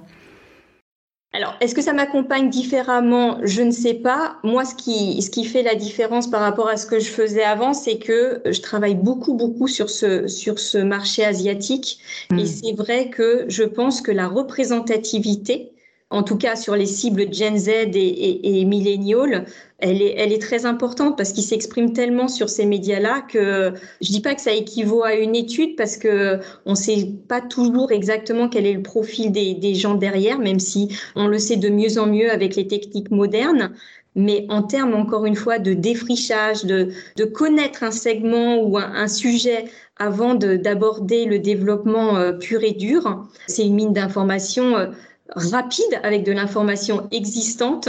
Alors, 1.39 1.55
est-ce 1.61 1.73
que 1.73 1.83
ça 1.83 1.93
m'accompagne 1.93 2.51
différemment? 2.51 3.39
Je 3.45 3.63
ne 3.63 3.71
sais 3.71 3.95
pas. 3.95 4.39
Moi, 4.43 4.65
ce 4.65 4.75
qui, 4.75 5.23
ce 5.23 5.31
qui 5.31 5.45
fait 5.45 5.63
la 5.63 5.77
différence 5.77 6.29
par 6.29 6.41
rapport 6.41 6.69
à 6.69 6.77
ce 6.77 6.85
que 6.85 6.99
je 6.99 7.09
faisais 7.09 7.45
avant, 7.45 7.75
c'est 7.75 7.99
que 7.99 8.43
je 8.45 8.61
travaille 8.61 8.97
beaucoup, 8.97 9.35
beaucoup 9.35 9.69
sur 9.69 9.89
ce, 9.89 10.27
sur 10.27 10.59
ce 10.59 10.79
marché 10.79 11.25
asiatique. 11.25 12.01
Et 12.33 12.43
hmm. 12.43 12.47
c'est 12.47 12.73
vrai 12.73 13.11
que 13.11 13.45
je 13.47 13.63
pense 13.63 14.01
que 14.01 14.11
la 14.11 14.27
représentativité 14.27 15.71
en 16.11 16.23
tout 16.23 16.37
cas 16.37 16.57
sur 16.57 16.75
les 16.75 16.87
cibles 16.87 17.33
Gen 17.33 17.59
Z 17.59 17.69
et, 17.69 18.61
et, 18.61 18.65
millennials, 18.65 19.45
elle 19.79 20.03
est, 20.03 20.41
très 20.41 20.67
importante 20.67 21.17
parce 21.17 21.33
qu'ils 21.33 21.45
s'expriment 21.45 21.93
tellement 21.93 22.29
sur 22.29 22.49
ces 22.49 22.65
médias-là 22.65 23.21
que 23.21 23.73
je 24.01 24.11
dis 24.11 24.21
pas 24.21 24.35
que 24.35 24.41
ça 24.41 24.53
équivaut 24.53 25.05
à 25.05 25.15
une 25.15 25.37
étude 25.37 25.77
parce 25.77 25.97
que 25.97 26.39
on 26.65 26.75
sait 26.75 27.13
pas 27.29 27.41
toujours 27.41 27.93
exactement 27.93 28.49
quel 28.49 28.67
est 28.67 28.73
le 28.73 28.83
profil 28.83 29.31
des, 29.31 29.75
gens 29.75 29.95
derrière, 29.95 30.39
même 30.39 30.61
si 30.61 30.97
on 31.15 31.27
le 31.27 31.39
sait 31.39 31.57
de 31.57 31.69
mieux 31.69 31.99
en 31.99 32.07
mieux 32.07 32.31
avec 32.31 32.57
les 32.57 32.67
techniques 32.67 33.11
modernes. 33.11 33.73
Mais 34.15 34.47
en 34.49 34.63
termes, 34.63 34.95
encore 34.95 35.27
une 35.27 35.37
fois, 35.37 35.61
de 35.61 35.75
défrichage, 35.75 36.65
de, 36.65 36.91
connaître 37.33 37.85
un 37.85 37.93
segment 37.93 38.57
ou 38.57 38.79
un, 38.79 38.93
un 38.95 39.07
sujet 39.07 39.67
avant 39.99 40.35
d'aborder 40.35 41.25
le 41.25 41.39
développement 41.39 42.17
euh, 42.17 42.33
pur 42.33 42.63
et 42.63 42.73
dur, 42.73 43.27
c'est 43.47 43.67
une 43.67 43.75
mine 43.75 43.93
d'informations 43.93 44.77
euh, 44.77 44.87
rapide 45.35 46.01
avec 46.03 46.25
de 46.25 46.33
l'information 46.33 47.09
existante 47.11 47.89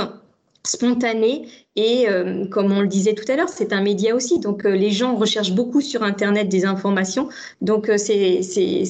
spontané 0.66 1.48
et 1.76 2.06
comme 2.52 2.72
on 2.74 2.82
le 2.82 2.88
disait 2.88 3.14
tout 3.14 3.24
à 3.32 3.38
l'heure, 3.38 3.48
c'est 3.48 3.72
un 3.72 3.82
média 3.82 4.14
aussi. 4.14 4.40
Donc 4.40 4.66
les 4.66 4.92
gens 4.92 5.16
recherchent 5.16 5.54
beaucoup 5.54 5.80
sur 5.80 6.04
Internet 6.04 6.50
des 6.50 6.66
informations. 6.66 7.30
Donc 7.62 7.90
c'est 7.98 8.42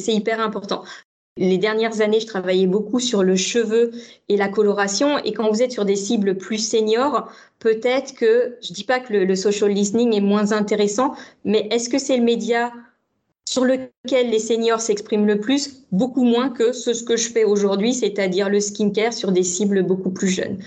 hyper 0.08 0.42
important. 0.42 0.84
Les 1.40 1.58
dernières 1.58 2.02
années, 2.02 2.20
je 2.20 2.28
travaillais 2.28 2.68
beaucoup 2.68 3.00
sur 3.00 3.24
le 3.24 3.38
cheveu 3.38 3.92
et 4.28 4.36
la 4.36 4.50
coloration. 4.50 5.18
Et 5.20 5.32
quand 5.32 5.50
vous 5.50 5.62
êtes 5.62 5.72
sur 5.72 5.86
des 5.86 5.96
cibles 5.96 6.36
plus 6.36 6.58
seniors, 6.58 7.32
peut-être 7.60 8.14
que, 8.14 8.58
je 8.62 8.74
dis 8.74 8.84
pas 8.84 9.00
que 9.00 9.14
le, 9.14 9.36
social 9.36 9.72
listening 9.72 10.14
est 10.14 10.22
moins 10.22 10.52
intéressant, 10.52 11.14
mais 11.46 11.66
est-ce 11.72 11.88
que 11.88 11.98
c'est 11.98 12.18
le 12.18 12.24
média 12.24 12.74
sur 13.50 13.66
lequel 13.66 14.30
les 14.30 14.38
seniors 14.38 14.80
s'expriment 14.80 15.26
le 15.26 15.40
plus, 15.40 15.84
beaucoup 15.92 16.24
moins 16.24 16.50
que 16.50 16.72
ce, 16.72 17.04
que 17.04 17.18
je 17.18 17.32
fais 17.32 17.46
aujourd'hui, 17.46 17.96
c'est-à-dire 17.96 18.48
le 18.48 18.60
skincare 18.60 19.12
sur 19.12 19.32
des 19.32 19.42
cibles 19.42 19.82
beaucoup 19.82 20.12
plus 20.12 20.28
jeunes. 20.28 20.60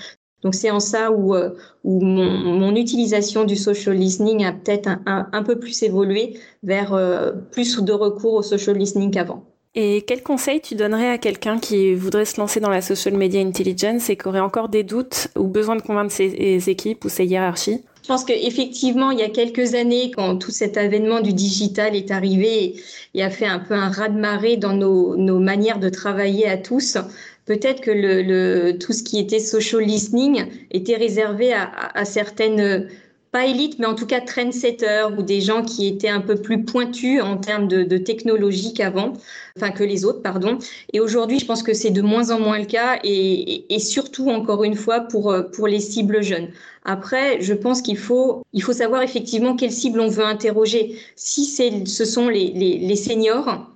Donc 0.42 0.57
c'est 0.57 0.73
en 0.73 0.81
ça 0.81 1.12
où, 1.12 1.33
euh, 1.33 1.51
mon, 1.85 2.75
utilisation 2.75 3.45
du 3.45 3.55
social 3.55 3.95
listening 3.95 4.45
a 4.45 4.53
peut-être 4.53 4.90
un, 5.07 5.42
peu 5.45 5.61
plus 5.61 5.81
évolué 5.85 6.37
vers 6.64 6.92
euh, 6.92 7.31
plus 7.53 7.79
de 7.79 7.92
recours 7.92 8.35
au 8.35 8.42
social 8.42 8.77
listening 8.77 9.12
qu'avant. 9.12 9.45
Et 9.77 10.03
quel 10.05 10.25
conseil 10.25 10.61
tu 10.61 10.75
donnerais 10.75 11.11
à 11.11 11.18
quelqu'un 11.18 11.61
qui 11.61 11.95
voudrait 11.95 12.25
se 12.25 12.40
lancer 12.40 12.59
dans 12.59 12.68
la 12.68 12.83
social 12.83 13.14
media 13.16 13.40
intelligence 13.40 14.11
et 14.11 14.16
qui 14.16 14.27
aurait 14.27 14.40
encore 14.40 14.68
des 14.68 14.83
doutes 14.83 15.29
ou 15.37 15.45
besoin 15.45 15.77
de 15.77 15.83
convaincre 15.83 16.12
ses 16.12 16.68
équipes 16.68 17.05
ou 17.05 17.09
ses 17.09 17.27
hiérarchies? 17.27 17.85
Je 18.03 18.09
pense 18.09 18.25
qu'effectivement, 18.25 19.11
il 19.12 19.21
y 19.21 19.23
a 19.23 19.29
quelques 19.29 19.75
années, 19.75 20.11
quand 20.11 20.37
tout 20.37 20.51
cet 20.51 20.77
avènement 20.77 21.21
du 21.21 21.33
digital 21.33 21.95
est 21.95 22.11
arrivé 22.11 22.75
et 23.15 23.23
a 23.23 23.31
fait 23.31 23.47
un 23.47 23.61
peu 23.61 23.75
un 23.75 23.91
raz-de-marée 23.91 24.57
dans 24.57 24.73
nos, 24.73 25.17
nos, 25.17 25.38
manières 25.38 25.79
de 25.79 25.88
travailler 25.88 26.49
à 26.49 26.57
tous, 26.57 26.99
peut-être 27.47 27.81
que 27.81 27.93
le, 27.93 28.23
le, 28.23 28.79
tout 28.79 28.93
ce 28.93 29.05
qui 29.05 29.21
était 29.21 29.38
social 29.38 29.83
listening 29.83 30.47
était 30.73 30.97
réservé 30.97 31.53
à, 31.53 31.71
à 31.95 32.05
certaines 32.05 32.88
pas 33.33 33.47
élite, 33.47 33.79
mais 33.79 33.87
en 33.87 33.95
tout 33.95 34.07
cas 34.07 34.21
trendsetter 34.21 35.07
ou 35.18 35.23
des 35.23 35.40
gens 35.40 35.62
qui 35.64 35.88
étaient 35.88 36.09
un 36.09 36.21
peu 36.21 36.37
plus 36.37 36.64
pointus 36.64 37.23
en 37.23 37.38
termes 37.38 37.66
de, 37.66 37.83
de 37.83 37.97
technologie 37.97 38.75
qu'avant, 38.75 39.14
enfin 39.57 39.71
que 39.71 39.83
les 39.83 40.05
autres, 40.05 40.21
pardon. 40.21 40.59
Et 40.92 41.01
aujourd'hui, 41.01 41.38
je 41.38 41.47
pense 41.47 41.62
que 41.62 41.73
c'est 41.73 41.90
de 41.90 42.03
moins 42.03 42.31
en 42.31 42.38
moins 42.38 42.59
le 42.59 42.66
cas 42.66 42.99
et, 43.03 43.79
surtout, 43.79 44.29
encore 44.29 44.64
une 44.64 44.77
fois, 44.77 45.01
pour, 45.01 45.35
pour 45.55 45.66
les 45.66 45.81
cibles 45.81 46.23
jeunes. 46.23 46.49
Après, 46.85 47.40
je 47.40 47.55
pense 47.55 47.81
qu'il 47.81 47.97
faut, 47.97 48.42
il 48.53 48.62
faut 48.62 48.75
savoir 48.75 49.03
effectivement 49.03 49.57
quelle 49.57 49.73
cible 49.73 50.01
on 50.01 50.09
veut 50.09 50.27
interroger. 50.27 50.99
Si 51.16 51.47
ce 51.47 52.05
sont 52.05 52.29
les, 52.29 52.53
les, 52.53 52.79
les 52.79 52.97
seniors, 52.97 53.68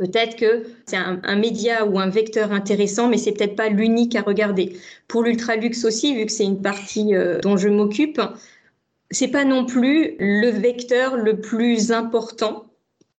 Peut-être 0.00 0.36
que 0.36 0.64
c'est 0.86 0.96
un, 0.96 1.20
un, 1.24 1.36
média 1.36 1.84
ou 1.84 1.98
un 1.98 2.08
vecteur 2.08 2.52
intéressant, 2.52 3.08
mais 3.08 3.18
c'est 3.18 3.32
peut-être 3.32 3.54
pas 3.54 3.68
l'unique 3.68 4.16
à 4.16 4.22
regarder. 4.22 4.74
Pour 5.08 5.22
l'ultraluxe 5.22 5.84
aussi, 5.84 6.14
vu 6.16 6.24
que 6.24 6.32
c'est 6.32 6.46
une 6.46 6.62
partie 6.62 7.14
euh, 7.14 7.38
dont 7.40 7.58
je 7.58 7.68
m'occupe, 7.68 8.18
c'est 9.10 9.28
pas 9.28 9.44
non 9.44 9.64
plus 9.66 10.16
le 10.18 10.50
vecteur 10.50 11.16
le 11.16 11.40
plus 11.40 11.92
important 11.92 12.66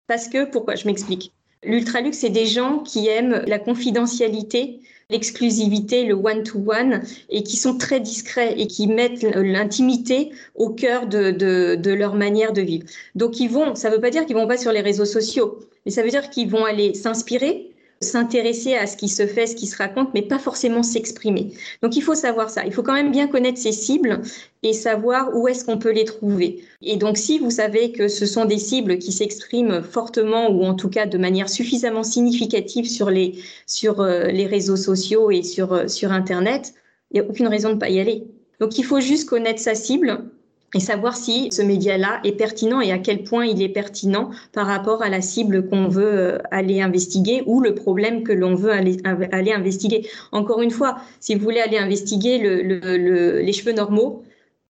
parce 0.07 0.27
que 0.27 0.45
pourquoi? 0.45 0.75
Je 0.75 0.87
m'explique. 0.87 1.31
L'ultraluxe 1.63 2.17
c'est 2.17 2.29
des 2.29 2.45
gens 2.45 2.79
qui 2.79 3.07
aiment 3.07 3.43
la 3.45 3.59
confidentialité, 3.59 4.79
l'exclusivité, 5.09 6.05
le 6.05 6.15
one-to-one 6.15 7.03
et 7.29 7.43
qui 7.43 7.55
sont 7.55 7.77
très 7.77 7.99
discrets 7.99 8.55
et 8.57 8.67
qui 8.67 8.87
mettent 8.87 9.23
l'intimité 9.35 10.31
au 10.55 10.69
cœur 10.69 11.07
de, 11.07 11.31
de, 11.31 11.75
de, 11.75 11.91
leur 11.91 12.15
manière 12.15 12.53
de 12.53 12.61
vivre. 12.61 12.85
Donc 13.15 13.39
ils 13.39 13.49
vont, 13.49 13.75
ça 13.75 13.89
veut 13.89 14.01
pas 14.01 14.09
dire 14.09 14.25
qu'ils 14.25 14.35
vont 14.35 14.47
pas 14.47 14.57
sur 14.57 14.71
les 14.71 14.81
réseaux 14.81 15.05
sociaux, 15.05 15.59
mais 15.85 15.91
ça 15.91 16.03
veut 16.03 16.09
dire 16.09 16.29
qu'ils 16.29 16.49
vont 16.49 16.65
aller 16.65 16.93
s'inspirer 16.93 17.70
s'intéresser 18.01 18.75
à 18.75 18.87
ce 18.87 18.97
qui 18.97 19.07
se 19.07 19.27
fait, 19.27 19.47
ce 19.47 19.55
qui 19.55 19.67
se 19.67 19.77
raconte, 19.77 20.09
mais 20.13 20.23
pas 20.23 20.39
forcément 20.39 20.83
s'exprimer. 20.83 21.53
Donc 21.81 21.95
il 21.95 22.01
faut 22.01 22.15
savoir 22.15 22.49
ça. 22.49 22.65
Il 22.65 22.73
faut 22.73 22.83
quand 22.83 22.93
même 22.93 23.11
bien 23.11 23.27
connaître 23.27 23.59
ses 23.59 23.71
cibles 23.71 24.21
et 24.63 24.73
savoir 24.73 25.35
où 25.35 25.47
est-ce 25.47 25.63
qu'on 25.63 25.77
peut 25.77 25.91
les 25.91 26.05
trouver. 26.05 26.63
Et 26.81 26.97
donc 26.97 27.17
si 27.17 27.37
vous 27.37 27.51
savez 27.51 27.91
que 27.91 28.07
ce 28.07 28.25
sont 28.25 28.45
des 28.45 28.57
cibles 28.57 28.97
qui 28.97 29.11
s'expriment 29.11 29.83
fortement 29.83 30.49
ou 30.49 30.63
en 30.63 30.73
tout 30.73 30.89
cas 30.89 31.05
de 31.05 31.17
manière 31.17 31.49
suffisamment 31.49 32.03
significative 32.03 32.89
sur 32.89 33.09
les, 33.09 33.35
sur, 33.67 34.01
euh, 34.01 34.25
les 34.25 34.47
réseaux 34.47 34.77
sociaux 34.77 35.31
et 35.31 35.43
sur, 35.43 35.73
euh, 35.73 35.87
sur 35.87 36.11
Internet, 36.11 36.73
il 37.11 37.21
n'y 37.21 37.27
a 37.27 37.29
aucune 37.29 37.47
raison 37.47 37.69
de 37.69 37.75
ne 37.75 37.79
pas 37.79 37.89
y 37.89 37.99
aller. 37.99 38.23
Donc 38.59 38.77
il 38.77 38.83
faut 38.83 38.99
juste 38.99 39.29
connaître 39.29 39.59
sa 39.59 39.75
cible, 39.75 40.23
et 40.73 40.79
savoir 40.79 41.15
si 41.15 41.49
ce 41.51 41.61
média-là 41.61 42.21
est 42.23 42.31
pertinent 42.33 42.81
et 42.81 42.91
à 42.91 42.97
quel 42.97 43.23
point 43.23 43.45
il 43.45 43.61
est 43.61 43.69
pertinent 43.69 44.31
par 44.53 44.67
rapport 44.67 45.03
à 45.03 45.09
la 45.09 45.21
cible 45.21 45.67
qu'on 45.67 45.87
veut 45.87 46.03
euh, 46.05 46.37
aller 46.51 46.81
investiguer 46.81 47.43
ou 47.45 47.61
le 47.61 47.75
problème 47.75 48.23
que 48.23 48.31
l'on 48.31 48.55
veut 48.55 48.71
aller, 48.71 48.97
aller, 49.31 49.51
investiguer. 49.51 50.07
Encore 50.31 50.61
une 50.61 50.71
fois, 50.71 50.97
si 51.19 51.35
vous 51.35 51.41
voulez 51.41 51.59
aller 51.59 51.77
investiguer 51.77 52.37
le, 52.37 52.61
le, 52.61 53.39
les 53.39 53.53
cheveux 53.53 53.73
normaux, 53.73 54.23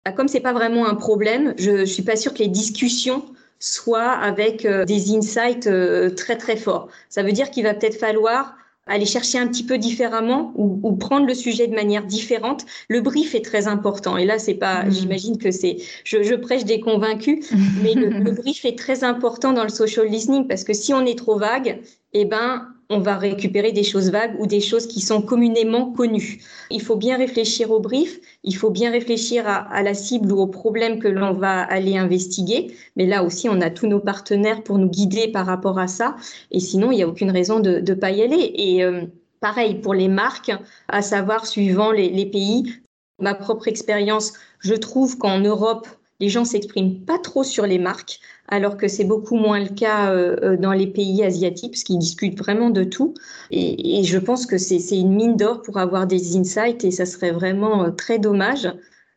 bah, 0.05 0.11
comme 0.11 0.27
c'est 0.27 0.39
pas 0.39 0.53
vraiment 0.53 0.87
un 0.87 0.95
problème, 0.95 1.53
je, 1.57 1.79
je 1.79 1.85
suis 1.85 2.03
pas 2.03 2.15
sûre 2.15 2.33
que 2.33 2.39
les 2.39 2.47
discussions 2.47 3.23
soient 3.59 4.11
avec 4.11 4.65
euh, 4.65 4.85
des 4.85 5.15
insights 5.15 5.67
euh, 5.67 6.09
très 6.09 6.35
très 6.35 6.57
forts. 6.57 6.89
Ça 7.09 7.21
veut 7.21 7.31
dire 7.31 7.51
qu'il 7.51 7.63
va 7.63 7.75
peut-être 7.75 7.99
falloir 7.99 8.55
aller 8.87 9.05
chercher 9.05 9.37
un 9.37 9.47
petit 9.47 9.63
peu 9.63 9.77
différemment 9.77 10.51
ou, 10.55 10.79
ou, 10.83 10.95
prendre 10.95 11.27
le 11.27 11.33
sujet 11.33 11.67
de 11.67 11.75
manière 11.75 12.05
différente. 12.05 12.65
Le 12.89 13.01
brief 13.01 13.35
est 13.35 13.45
très 13.45 13.67
important. 13.67 14.17
Et 14.17 14.25
là, 14.25 14.39
c'est 14.39 14.55
pas, 14.55 14.83
mm. 14.83 14.91
j'imagine 14.91 15.37
que 15.37 15.51
c'est, 15.51 15.77
je, 16.03 16.23
je, 16.23 16.35
prêche 16.35 16.65
des 16.65 16.79
convaincus, 16.79 17.51
mais 17.83 17.93
le, 17.93 18.09
le, 18.09 18.31
brief 18.31 18.65
est 18.65 18.77
très 18.77 19.03
important 19.03 19.53
dans 19.53 19.63
le 19.63 19.69
social 19.69 20.07
listening 20.07 20.47
parce 20.47 20.63
que 20.63 20.73
si 20.73 20.93
on 20.93 21.05
est 21.05 21.17
trop 21.17 21.37
vague, 21.37 21.79
eh 22.13 22.25
ben, 22.25 22.67
on 22.91 22.99
va 22.99 23.17
récupérer 23.17 23.71
des 23.71 23.83
choses 23.83 24.11
vagues 24.11 24.35
ou 24.37 24.45
des 24.45 24.59
choses 24.59 24.85
qui 24.85 24.99
sont 24.99 25.21
communément 25.21 25.91
connues. 25.93 26.43
Il 26.69 26.81
faut 26.81 26.97
bien 26.97 27.17
réfléchir 27.17 27.71
au 27.71 27.79
brief, 27.79 28.19
il 28.43 28.55
faut 28.55 28.69
bien 28.69 28.91
réfléchir 28.91 29.47
à, 29.47 29.81
la 29.81 29.93
cible 29.93 30.31
ou 30.31 30.39
au 30.39 30.47
problème 30.47 30.99
que 30.99 31.07
l'on 31.07 31.33
va 31.33 31.61
aller 31.61 31.97
investiguer. 31.97 32.75
Mais 32.97 33.07
là 33.07 33.23
aussi, 33.23 33.47
on 33.47 33.61
a 33.61 33.69
tous 33.69 33.87
nos 33.87 34.01
partenaires 34.01 34.61
pour 34.61 34.77
nous 34.77 34.89
guider 34.89 35.29
par 35.29 35.45
rapport 35.45 35.79
à 35.79 35.87
ça. 35.87 36.17
Et 36.51 36.59
sinon, 36.59 36.91
il 36.91 36.97
n'y 36.97 37.03
a 37.03 37.07
aucune 37.07 37.31
raison 37.31 37.61
de 37.61 37.79
ne 37.79 37.93
pas 37.93 38.11
y 38.11 38.21
aller. 38.21 38.51
Et 38.55 38.83
euh, 38.83 39.05
pareil 39.39 39.75
pour 39.75 39.93
les 39.93 40.09
marques, 40.09 40.51
à 40.89 41.01
savoir 41.01 41.47
suivant 41.47 41.91
les 41.91 42.25
pays. 42.25 42.73
Ma 43.19 43.35
propre 43.35 43.69
expérience, 43.69 44.33
je 44.59 44.73
trouve 44.73 45.17
qu'en 45.17 45.39
Europe, 45.39 45.87
les 46.21 46.29
gens 46.29 46.45
s'expriment 46.45 47.01
pas 47.01 47.19
trop 47.19 47.43
sur 47.43 47.65
les 47.65 47.79
marques 47.79 48.21
alors 48.51 48.77
que 48.77 48.87
c'est 48.87 49.05
beaucoup 49.05 49.37
moins 49.37 49.59
le 49.59 49.69
cas 49.69 50.11
euh, 50.11 50.35
euh, 50.43 50.57
dans 50.57 50.73
les 50.73 50.87
pays 50.87 51.23
asiatiques, 51.23 51.71
parce 51.71 51.83
qu'ils 51.83 51.97
discutent 51.97 52.37
vraiment 52.37 52.69
de 52.69 52.83
tout. 52.83 53.13
Et, 53.49 54.03
je 54.03 54.17
pense 54.17 54.45
que 54.45 54.57
c'est 54.57 54.77
une 54.91 55.15
mine 55.15 55.37
d'or 55.37 55.61
pour 55.61 55.77
avoir 55.77 56.05
des 56.05 56.37
insights, 56.37 56.83
et 56.83 56.91
ça 56.91 57.05
serait 57.05 57.31
vraiment 57.31 57.85
euh, 57.85 57.91
très 57.91 58.19
dommage 58.19 58.69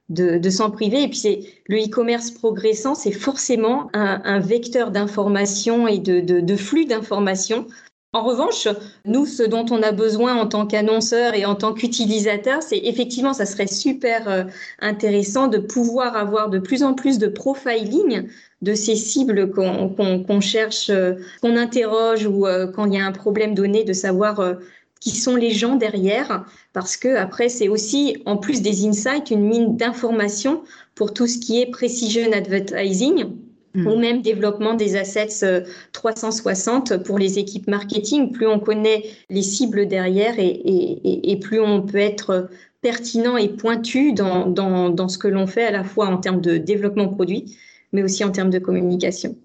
de, 0.09 0.51
s'en 0.51 0.71
priver. 0.71 1.03
Et 1.03 1.09
puis 1.09 1.19
c'est 1.19 1.41
le 1.67 1.79
e-commerce 1.79 2.31
progressant, 2.31 2.95
c'est 2.95 3.13
forcément 3.13 3.91
un, 3.93 4.39
vecteur 4.39 4.91
d'information 4.91 5.89
et 5.89 5.99
de, 5.99 6.21
de 6.21 6.57
flux 6.57 6.85
d'informations 6.85 7.67
en 8.15 8.23
revanche, 8.23 8.69
nous, 9.05 9.27
ce 9.27 9.43
dont 9.43 9.67
on 9.71 9.83
a 9.83 9.93
besoin 9.93 10.37
en 10.37 10.47
tant 10.47 10.67
qu'annonceur 10.67 11.35
et 11.35 11.45
en 11.45 11.55
tant 11.55 11.75
qu'utilisateur, 11.75 12.63
c'est 12.63 12.79
effectivement, 12.79 13.35
ça 13.35 13.45
serait 13.45 13.67
super 13.67 14.47
intéressant 14.81 15.49
de 15.49 15.59
pouvoir 15.59 16.17
avoir 16.17 16.49
de 16.49 16.59
plus 16.59 16.83
en 16.83 16.95
plus 16.95 17.19
de 17.19 17.27
profiling 17.27 18.29
de 18.65 18.75
ces 18.75 18.97
cibles 18.97 19.51
qu'on 19.51 20.41
cherche, 20.41 20.91
euh, 20.91 21.15
qu'on 21.43 21.57
interroge 21.57 22.27
ou 22.27 22.47
euh, 22.47 22.67
quand 22.67 22.87
il 22.87 22.95
y 22.95 22.99
a 22.99 23.07
un 23.07 23.13
problème 23.13 23.55
donné, 23.55 23.85
de 23.85 23.93
savoir 23.93 24.41
euh, 24.41 24.55
qui 25.01 25.11
sont 25.11 25.37
les 25.37 25.51
gens 25.51 25.77
derrière, 25.77 26.47
parce 26.73 26.97
que 26.97 27.15
après 27.17 27.51
c'est 27.51 27.69
aussi 27.69 28.17
en 28.25 28.39
plus 28.39 28.63
des 28.63 28.87
insights 28.87 29.31
une 29.31 29.47
mine 29.47 29.77
d'informations 29.77 30.63
pour 30.95 31.13
tout 31.13 31.27
ce 31.27 31.39
qui 31.39 31.61
est 31.61 31.67
precision 31.67 32.33
advertising 32.33 33.27
mm. 33.75 33.87
ou 33.87 33.97
même 33.97 34.23
développement 34.23 34.75
des 34.75 34.97
assets 34.97 35.65
360 35.93 37.03
pour 37.03 37.19
les 37.19 37.39
équipes 37.39 37.69
marketing. 37.69 38.33
Plus 38.33 38.47
on 38.47 38.59
connaît 38.59 39.05
les 39.31 39.43
cibles 39.43 39.87
derrière 39.87 40.35
et, 40.39 41.39
plus 41.41 41.61
on 41.61 41.83
peut 41.83 41.99
être 41.99 42.49
pertinent 42.81 43.37
et 43.37 43.49
pointu 43.49 44.13
dans, 44.13 44.47
dans 44.47 45.09
ce 45.09 45.19
que 45.19 45.29
l'on 45.29 45.47
fait 45.47 45.65
à 45.65 45.71
la 45.71 45.85
fois 45.85 46.07
en 46.07 46.19
termes 46.19 46.41
de 46.41 46.59
développement 46.59 47.09
produit, 47.09 47.57
mais 47.93 48.03
aussi 48.03 48.25
en 48.25 48.31
termes 48.31 48.51
de 48.51 48.59
communication. 48.59 49.37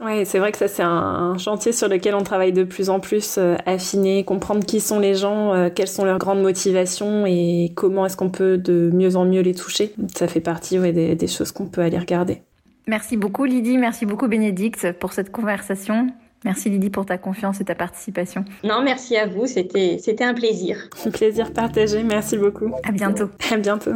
Oui, 0.00 0.26
c'est 0.26 0.40
vrai 0.40 0.50
que 0.50 0.58
ça, 0.58 0.66
c'est 0.66 0.82
un, 0.82 1.38
chantier 1.38 1.72
sur 1.72 1.88
lequel 1.88 2.14
on 2.14 2.22
travaille 2.22 2.52
de 2.52 2.64
plus 2.64 2.90
en 2.90 2.98
plus, 2.98 3.36
euh, 3.38 3.54
affiner, 3.64 4.24
comprendre 4.24 4.66
qui 4.66 4.80
sont 4.80 4.98
les 4.98 5.14
gens, 5.14 5.54
euh, 5.54 5.70
quelles 5.72 5.88
sont 5.88 6.04
leurs 6.04 6.18
grandes 6.18 6.42
motivations 6.42 7.24
et 7.26 7.72
comment 7.76 8.04
est-ce 8.04 8.16
qu'on 8.16 8.28
peut 8.28 8.58
de 8.58 8.90
mieux 8.92 9.14
en 9.14 9.24
mieux 9.24 9.40
les 9.40 9.54
toucher. 9.54 9.94
Ça 10.14 10.26
fait 10.26 10.40
partie 10.40 10.78
des, 10.78 11.14
des 11.14 11.26
choses 11.28 11.52
qu'on 11.52 11.66
peut 11.66 11.80
aller 11.80 11.98
regarder. 11.98 12.42
Merci 12.86 13.16
beaucoup 13.16 13.44
Lydie, 13.44 13.78
merci 13.78 14.04
beaucoup 14.06 14.28
Bénédicte 14.28 14.92
pour 14.92 15.12
cette 15.12 15.30
conversation. 15.32 16.08
Merci 16.44 16.68
Lydie 16.68 16.90
pour 16.90 17.06
ta 17.06 17.16
confiance 17.16 17.60
et 17.60 17.64
ta 17.64 17.74
participation. 17.74 18.44
Non, 18.62 18.82
merci 18.82 19.16
à 19.16 19.26
vous, 19.26 19.46
c'était, 19.46 19.96
c'était 19.98 20.24
un 20.24 20.34
plaisir. 20.34 20.90
Un 21.06 21.10
plaisir 21.10 21.52
partagé, 21.52 22.02
merci 22.02 22.36
beaucoup. 22.36 22.70
À 22.82 22.92
bientôt. 22.92 23.30
À 23.50 23.56
bientôt. 23.56 23.92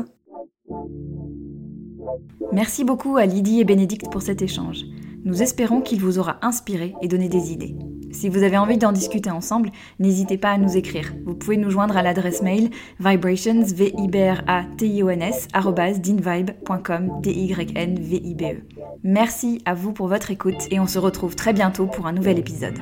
Merci 2.52 2.84
beaucoup 2.84 3.18
à 3.18 3.26
Lydie 3.26 3.60
et 3.60 3.64
Bénédicte 3.64 4.10
pour 4.10 4.22
cet 4.22 4.40
échange. 4.40 4.84
Nous 5.24 5.42
espérons 5.42 5.82
qu'il 5.82 6.00
vous 6.00 6.18
aura 6.18 6.38
inspiré 6.40 6.94
et 7.02 7.08
donné 7.08 7.28
des 7.28 7.52
idées. 7.52 7.74
Si 8.18 8.28
vous 8.28 8.42
avez 8.42 8.58
envie 8.58 8.78
d'en 8.78 8.90
discuter 8.90 9.30
ensemble, 9.30 9.70
n'hésitez 10.00 10.38
pas 10.38 10.50
à 10.50 10.58
nous 10.58 10.76
écrire. 10.76 11.12
Vous 11.24 11.36
pouvez 11.36 11.56
nous 11.56 11.70
joindre 11.70 11.96
à 11.96 12.02
l'adresse 12.02 12.42
mail 12.42 12.70
vibrations 12.98 13.62
v 13.62 13.92
i 13.96 14.08
b 14.08 14.16
r 14.16 14.42
a 14.48 14.64
t 14.76 14.88
i 14.88 15.04
o 15.04 15.08
n 15.08 15.22
s 15.22 15.46
dinvibe.com 15.52 17.20
d 17.22 17.30
y 17.30 17.72
n 17.76 17.94
v 17.94 18.16
i 18.16 18.34
b 18.34 18.42
e. 18.42 18.56
Merci 19.04 19.62
à 19.64 19.74
vous 19.74 19.92
pour 19.92 20.08
votre 20.08 20.32
écoute 20.32 20.66
et 20.72 20.80
on 20.80 20.88
se 20.88 20.98
retrouve 20.98 21.36
très 21.36 21.52
bientôt 21.52 21.86
pour 21.86 22.08
un 22.08 22.12
nouvel 22.12 22.40
épisode. 22.40 22.80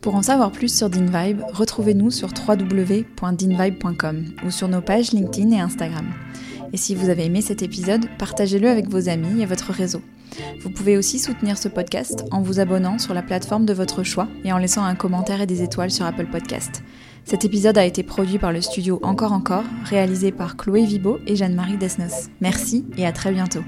Pour 0.00 0.16
en 0.16 0.22
savoir 0.22 0.50
plus 0.50 0.76
sur 0.76 0.90
DinVibe, 0.90 1.42
retrouvez-nous 1.52 2.10
sur 2.10 2.30
www.dinvibe.com 2.48 4.24
ou 4.44 4.50
sur 4.50 4.66
nos 4.66 4.80
pages 4.80 5.12
LinkedIn 5.12 5.52
et 5.52 5.60
Instagram. 5.60 6.06
Et 6.72 6.76
si 6.76 6.96
vous 6.96 7.10
avez 7.10 7.26
aimé 7.26 7.42
cet 7.42 7.62
épisode, 7.62 8.08
partagez-le 8.18 8.68
avec 8.68 8.88
vos 8.88 9.08
amis 9.08 9.40
et 9.40 9.46
votre 9.46 9.70
réseau. 9.70 10.02
Vous 10.60 10.70
pouvez 10.70 10.96
aussi 10.96 11.18
soutenir 11.18 11.58
ce 11.58 11.68
podcast 11.68 12.24
en 12.30 12.42
vous 12.42 12.60
abonnant 12.60 12.98
sur 12.98 13.14
la 13.14 13.22
plateforme 13.22 13.66
de 13.66 13.72
votre 13.72 14.02
choix 14.02 14.28
et 14.44 14.52
en 14.52 14.58
laissant 14.58 14.84
un 14.84 14.94
commentaire 14.94 15.40
et 15.40 15.46
des 15.46 15.62
étoiles 15.62 15.90
sur 15.90 16.06
Apple 16.06 16.26
Podcast. 16.26 16.82
Cet 17.24 17.44
épisode 17.44 17.78
a 17.78 17.84
été 17.84 18.02
produit 18.02 18.38
par 18.38 18.52
le 18.52 18.60
studio 18.60 19.00
Encore 19.02 19.32
Encore, 19.32 19.64
réalisé 19.84 20.30
par 20.30 20.56
Chloé 20.56 20.84
Vibo 20.84 21.18
et 21.26 21.36
Jeanne-Marie 21.36 21.76
Desnos. 21.76 22.30
Merci 22.40 22.86
et 22.96 23.06
à 23.06 23.12
très 23.12 23.32
bientôt. 23.32 23.64